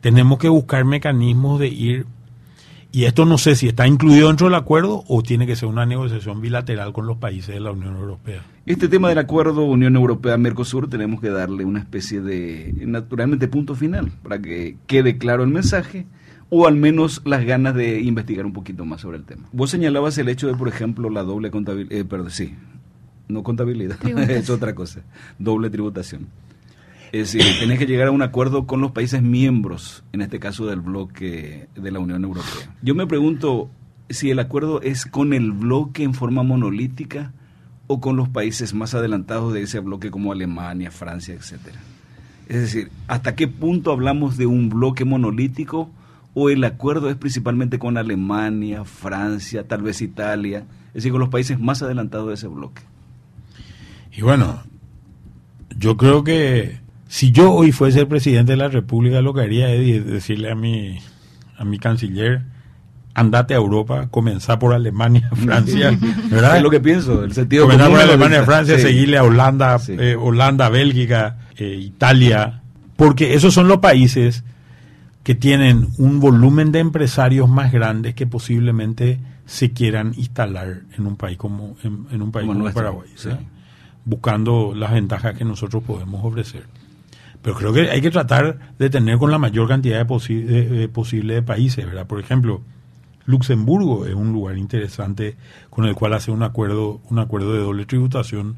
Tenemos 0.00 0.38
que 0.38 0.48
buscar 0.48 0.84
mecanismos 0.84 1.58
de 1.58 1.68
ir 1.68 2.06
Y 2.90 3.04
esto 3.04 3.26
no 3.26 3.36
sé 3.36 3.54
si 3.54 3.68
está 3.68 3.86
incluido 3.86 4.28
dentro 4.28 4.46
del 4.46 4.54
acuerdo 4.54 5.04
o 5.08 5.22
tiene 5.22 5.46
que 5.46 5.56
ser 5.56 5.68
una 5.68 5.84
negociación 5.84 6.40
bilateral 6.40 6.94
con 6.94 7.06
los 7.06 7.18
países 7.18 7.54
de 7.54 7.60
la 7.60 7.70
Unión 7.70 7.96
Europea. 7.96 8.42
Este 8.64 8.88
tema 8.88 9.10
del 9.10 9.18
acuerdo 9.18 9.64
Unión 9.64 9.94
Europea-Mercosur 9.94 10.88
tenemos 10.88 11.20
que 11.20 11.28
darle 11.28 11.66
una 11.66 11.80
especie 11.80 12.22
de, 12.22 12.72
naturalmente, 12.86 13.46
punto 13.46 13.74
final 13.74 14.10
para 14.22 14.40
que 14.40 14.78
quede 14.86 15.18
claro 15.18 15.42
el 15.42 15.50
mensaje 15.50 16.06
o 16.48 16.66
al 16.66 16.76
menos 16.76 17.20
las 17.26 17.44
ganas 17.44 17.74
de 17.74 18.00
investigar 18.00 18.46
un 18.46 18.54
poquito 18.54 18.86
más 18.86 19.02
sobre 19.02 19.18
el 19.18 19.24
tema. 19.24 19.48
Vos 19.52 19.70
señalabas 19.70 20.16
el 20.16 20.30
hecho 20.30 20.46
de, 20.46 20.54
por 20.54 20.68
ejemplo, 20.68 21.10
la 21.10 21.22
doble 21.22 21.50
contabilidad, 21.50 21.92
eh, 21.92 22.04
perdón, 22.06 22.30
sí, 22.30 22.54
no 23.28 23.42
contabilidad, 23.42 23.98
es 24.30 24.48
otra 24.48 24.74
cosa, 24.74 25.02
doble 25.38 25.68
tributación. 25.68 26.28
Es 27.12 27.32
decir, 27.32 27.42
tenés 27.58 27.78
que 27.78 27.86
llegar 27.86 28.08
a 28.08 28.10
un 28.10 28.22
acuerdo 28.22 28.66
con 28.66 28.80
los 28.80 28.92
países 28.92 29.22
miembros, 29.22 30.04
en 30.12 30.20
este 30.20 30.38
caso 30.38 30.66
del 30.66 30.80
bloque 30.80 31.68
de 31.74 31.90
la 31.90 31.98
Unión 31.98 32.22
Europea. 32.24 32.74
Yo 32.82 32.94
me 32.94 33.06
pregunto 33.06 33.70
si 34.10 34.30
el 34.30 34.38
acuerdo 34.38 34.82
es 34.82 35.06
con 35.06 35.32
el 35.32 35.52
bloque 35.52 36.02
en 36.02 36.14
forma 36.14 36.42
monolítica 36.42 37.32
o 37.86 38.00
con 38.00 38.16
los 38.16 38.28
países 38.28 38.74
más 38.74 38.94
adelantados 38.94 39.52
de 39.54 39.62
ese 39.62 39.80
bloque 39.80 40.10
como 40.10 40.32
Alemania, 40.32 40.90
Francia, 40.90 41.34
etcétera. 41.34 41.80
Es 42.48 42.60
decir, 42.60 42.90
¿hasta 43.06 43.34
qué 43.34 43.48
punto 43.48 43.92
hablamos 43.92 44.36
de 44.36 44.46
un 44.46 44.68
bloque 44.68 45.04
monolítico 45.04 45.90
o 46.34 46.50
el 46.50 46.64
acuerdo 46.64 47.10
es 47.10 47.16
principalmente 47.16 47.78
con 47.78 47.96
Alemania, 47.96 48.84
Francia, 48.84 49.66
tal 49.66 49.82
vez 49.82 50.00
Italia, 50.02 50.64
es 50.88 50.94
decir, 50.94 51.12
con 51.12 51.20
los 51.20 51.30
países 51.30 51.58
más 51.58 51.82
adelantados 51.82 52.28
de 52.28 52.34
ese 52.34 52.48
bloque? 52.48 52.82
Y 54.12 54.22
bueno, 54.22 54.62
yo 55.76 55.96
creo 55.96 56.24
que 56.24 56.80
si 57.08 57.32
yo 57.32 57.52
hoy 57.52 57.72
fuese 57.72 58.00
el 58.00 58.06
presidente 58.06 58.52
de 58.52 58.58
la 58.58 58.68
República, 58.68 59.22
lo 59.22 59.34
que 59.34 59.40
haría 59.40 59.72
es 59.72 60.06
decirle 60.06 60.50
a 60.50 60.54
mi, 60.54 60.98
a 61.56 61.64
mi 61.64 61.78
canciller, 61.78 62.42
andate 63.14 63.54
a 63.54 63.56
Europa, 63.56 64.08
comenzar 64.10 64.58
por 64.58 64.74
Alemania, 64.74 65.30
Francia, 65.34 65.98
¿verdad? 66.30 66.58
Es 66.58 66.62
lo 66.62 66.70
que 66.70 66.80
pienso, 66.80 67.24
el 67.24 67.32
sentido 67.32 67.64
Comenzar 67.64 67.90
por 67.90 68.00
Alemania, 68.00 68.44
Francia, 68.44 68.78
seguirle 68.78 69.16
a 69.16 69.24
Holanda, 69.24 69.80
eh, 69.88 70.16
Holanda, 70.18 70.68
Bélgica, 70.68 71.38
eh, 71.56 71.78
Italia, 71.80 72.62
porque 72.96 73.34
esos 73.34 73.54
son 73.54 73.68
los 73.68 73.78
países 73.78 74.44
que 75.22 75.34
tienen 75.34 75.88
un 75.98 76.20
volumen 76.20 76.72
de 76.72 76.78
empresarios 76.78 77.48
más 77.48 77.72
grandes 77.72 78.14
que 78.14 78.26
posiblemente 78.26 79.18
se 79.46 79.72
quieran 79.72 80.12
instalar 80.16 80.82
en 80.96 81.06
un 81.06 81.16
país 81.16 81.38
como 81.38 81.76
en, 81.82 82.22
un 82.22 82.32
país 82.32 82.46
como, 82.46 82.70
Paraguay, 82.70 83.08
buscando 84.04 84.74
las 84.74 84.92
ventajas 84.92 85.36
que 85.36 85.44
nosotros 85.44 85.82
podemos 85.82 86.24
ofrecer. 86.24 86.64
Pero 87.42 87.56
creo 87.56 87.72
que 87.72 87.90
hay 87.90 88.00
que 88.00 88.10
tratar 88.10 88.58
de 88.78 88.90
tener 88.90 89.18
con 89.18 89.30
la 89.30 89.38
mayor 89.38 89.68
cantidad 89.68 89.98
de, 89.98 90.88
posible 90.88 91.34
de 91.34 91.42
países, 91.42 91.86
¿verdad? 91.86 92.06
Por 92.06 92.20
ejemplo, 92.20 92.62
Luxemburgo 93.26 94.06
es 94.06 94.14
un 94.14 94.32
lugar 94.32 94.58
interesante 94.58 95.36
con 95.70 95.84
el 95.84 95.94
cual 95.94 96.14
hace 96.14 96.30
un 96.30 96.42
acuerdo, 96.42 97.00
un 97.10 97.18
acuerdo 97.18 97.52
de 97.52 97.60
doble 97.60 97.86
tributación, 97.86 98.56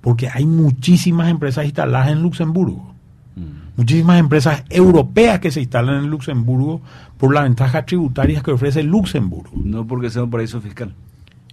porque 0.00 0.28
hay 0.28 0.46
muchísimas 0.46 1.28
empresas 1.28 1.64
instaladas 1.64 2.08
en 2.10 2.22
Luxemburgo. 2.22 2.94
Mm. 3.36 3.76
Muchísimas 3.76 4.18
empresas 4.18 4.64
europeas 4.70 5.40
que 5.40 5.50
se 5.50 5.60
instalan 5.60 6.04
en 6.04 6.10
Luxemburgo 6.10 6.82
por 7.18 7.34
las 7.34 7.44
ventajas 7.44 7.86
tributarias 7.86 8.42
que 8.42 8.50
ofrece 8.50 8.82
Luxemburgo. 8.82 9.52
No 9.62 9.86
porque 9.86 10.10
sea 10.10 10.24
un 10.24 10.30
paraíso 10.30 10.60
fiscal. 10.60 10.94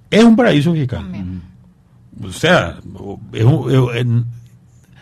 Es 0.10 0.24
un 0.24 0.36
paraíso 0.36 0.74
fiscal. 0.74 1.06
O 2.22 2.32
sea, 2.32 2.78
es 3.32 3.44
un, 3.44 4.26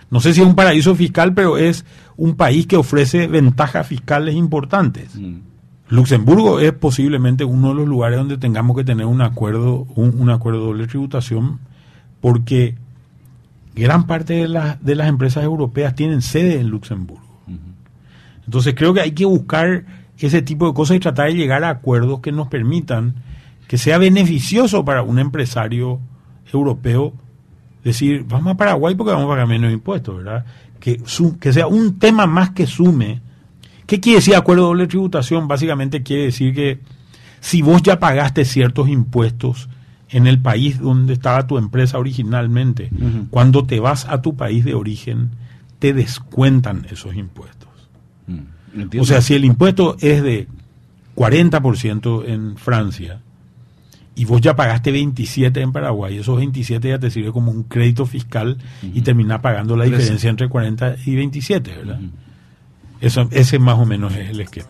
no 0.10 0.20
sé 0.20 0.34
si 0.34 0.41
es 0.41 0.48
un 0.48 0.56
paraíso 0.56 0.96
fiscal, 0.96 1.34
pero 1.34 1.58
es 1.58 1.86
un 2.15 2.36
país 2.36 2.65
que 2.65 2.78
ofrece 2.78 3.28
ventajas 3.28 3.88
fiscales 3.88 4.36
importantes. 4.36 5.15
Mm. 5.15 5.39
Luxemburgo 5.89 6.60
es 6.60 6.74
posiblemente 6.74 7.43
uno 7.43 7.70
de 7.70 7.76
los 7.76 7.88
lugares 7.88 8.17
donde 8.17 8.38
tengamos 8.38 8.76
que 8.76 8.84
tener 8.84 9.06
un 9.06 9.22
acuerdo, 9.22 9.88
un, 9.96 10.30
acuerdo 10.30 10.60
de 10.60 10.65
doble 10.65 10.88
tributación, 10.88 11.60
porque 12.20 12.76
gran 13.74 14.06
parte 14.06 14.34
de, 14.34 14.76
de 14.82 14.96
las 14.96 15.08
empresas 15.08 15.43
europeas 15.43 15.96
tienen 15.96 16.22
sede 16.22 16.60
en 16.60 16.70
Luxemburgo. 16.70 17.26
Entonces 18.46 18.76
creo 18.76 18.93
que 18.93 19.02
hay 19.02 19.12
que 19.12 19.26
buscar 19.26 19.84
ese 20.17 20.41
tipo 20.41 20.67
de 20.67 20.74
cosas 20.74 20.98
y 20.98 21.00
tratar 21.00 21.28
de 21.28 21.36
llegar 21.36 21.63
a 21.63 21.70
acuerdos 21.70 22.22
que 22.22 22.32
nos 22.32 22.48
permitan 22.48 23.15
que 23.67 23.78
sea 23.78 23.98
beneficioso 23.98 24.86
para 24.86 25.04
un 25.04 25.20
empresario 25.20 26.00
europeo 26.52 27.13
decir, 27.88 28.26
vamos 28.28 28.54
a 28.54 28.58
Paraguay 28.58 28.95
porque 28.95 29.12
vamos 29.12 29.26
a 29.26 29.30
pagar 29.30 29.47
menos 29.47 29.71
impuestos, 29.71 30.17
¿verdad? 30.17 30.45
Que, 30.80 31.02
que 31.39 31.54
sea 31.54 31.67
un 31.67 32.00
tema 32.00 32.26
más 32.28 32.52
que 32.52 32.67
sume. 32.67 33.21
¿Qué 33.86 34.00
quiere 34.00 34.17
decir 34.17 34.36
acuerdo 34.36 34.63
de 34.63 34.67
doble 34.67 34.88
tributación? 34.88 35.47
Básicamente 35.47 36.04
quiere 36.04 36.23
decir 36.23 36.54
que 36.54 36.80
si 37.39 37.62
vos 37.62 37.82
ya 37.82 38.00
pagaste 38.00 38.45
ciertos 38.45 38.89
impuestos 38.89 39.69
en 40.10 40.28
el 40.28 40.39
país 40.39 40.80
donde 40.80 41.13
estaba 41.13 41.47
tu 41.47 41.58
empresa 41.58 41.97
originalmente, 41.97 42.91
cuando 43.30 43.65
te 43.65 43.80
vas 43.80 44.06
a 44.06 44.21
tu 44.21 44.36
país 44.36 44.63
de 44.65 44.73
origen, 44.73 45.32
te 45.80 45.93
descuentan 45.93 46.86
esos 46.89 47.15
impuestos. 47.15 47.69
Mm, 48.28 49.00
o 49.00 49.06
sea, 49.06 49.21
si 49.21 49.34
el 49.36 49.45
impuesto 49.45 49.97
es 50.00 50.23
de 50.23 50.47
40% 51.15 52.26
en 52.26 52.58
Francia, 52.58 53.21
y 54.17 54.25
vos 54.25 54.41
ya 54.41 54.56
pagaste 54.56 54.91
27 54.91 55.62
en 55.62 55.71
Paraguay, 55.71 56.17
esos 56.17 56.38
27 56.38 56.89
ya 56.89 56.97
te 56.97 57.12
sirve 57.12 57.32
como 57.32 57.51
un 57.51 57.63
crédito 57.63 58.08
fiscal 58.08 58.58
y 58.82 59.01
terminás 59.01 59.41
pagando 59.41 59.77
la 59.77 59.86
diferencia 59.86 60.27
entre 60.27 60.49
40 60.49 60.95
y 61.06 61.15
27, 61.15 61.71
¿verdad? 61.77 61.99
Eso, 62.99 63.30
ese 63.30 63.60
más 63.60 63.77
o 63.77 63.86
menos 63.86 64.15
es 64.15 64.32
el 64.32 64.41
esquema. 64.41 64.69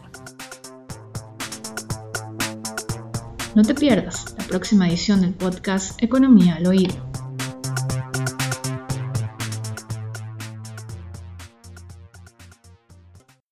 No 3.56 3.64
te 3.64 3.74
pierdas 3.74 4.36
la 4.38 4.44
próxima 4.44 4.90
edición 4.90 5.22
del 5.22 5.34
podcast 5.34 6.04
Economía 6.04 6.56
al 6.56 6.68
Oído 6.68 7.17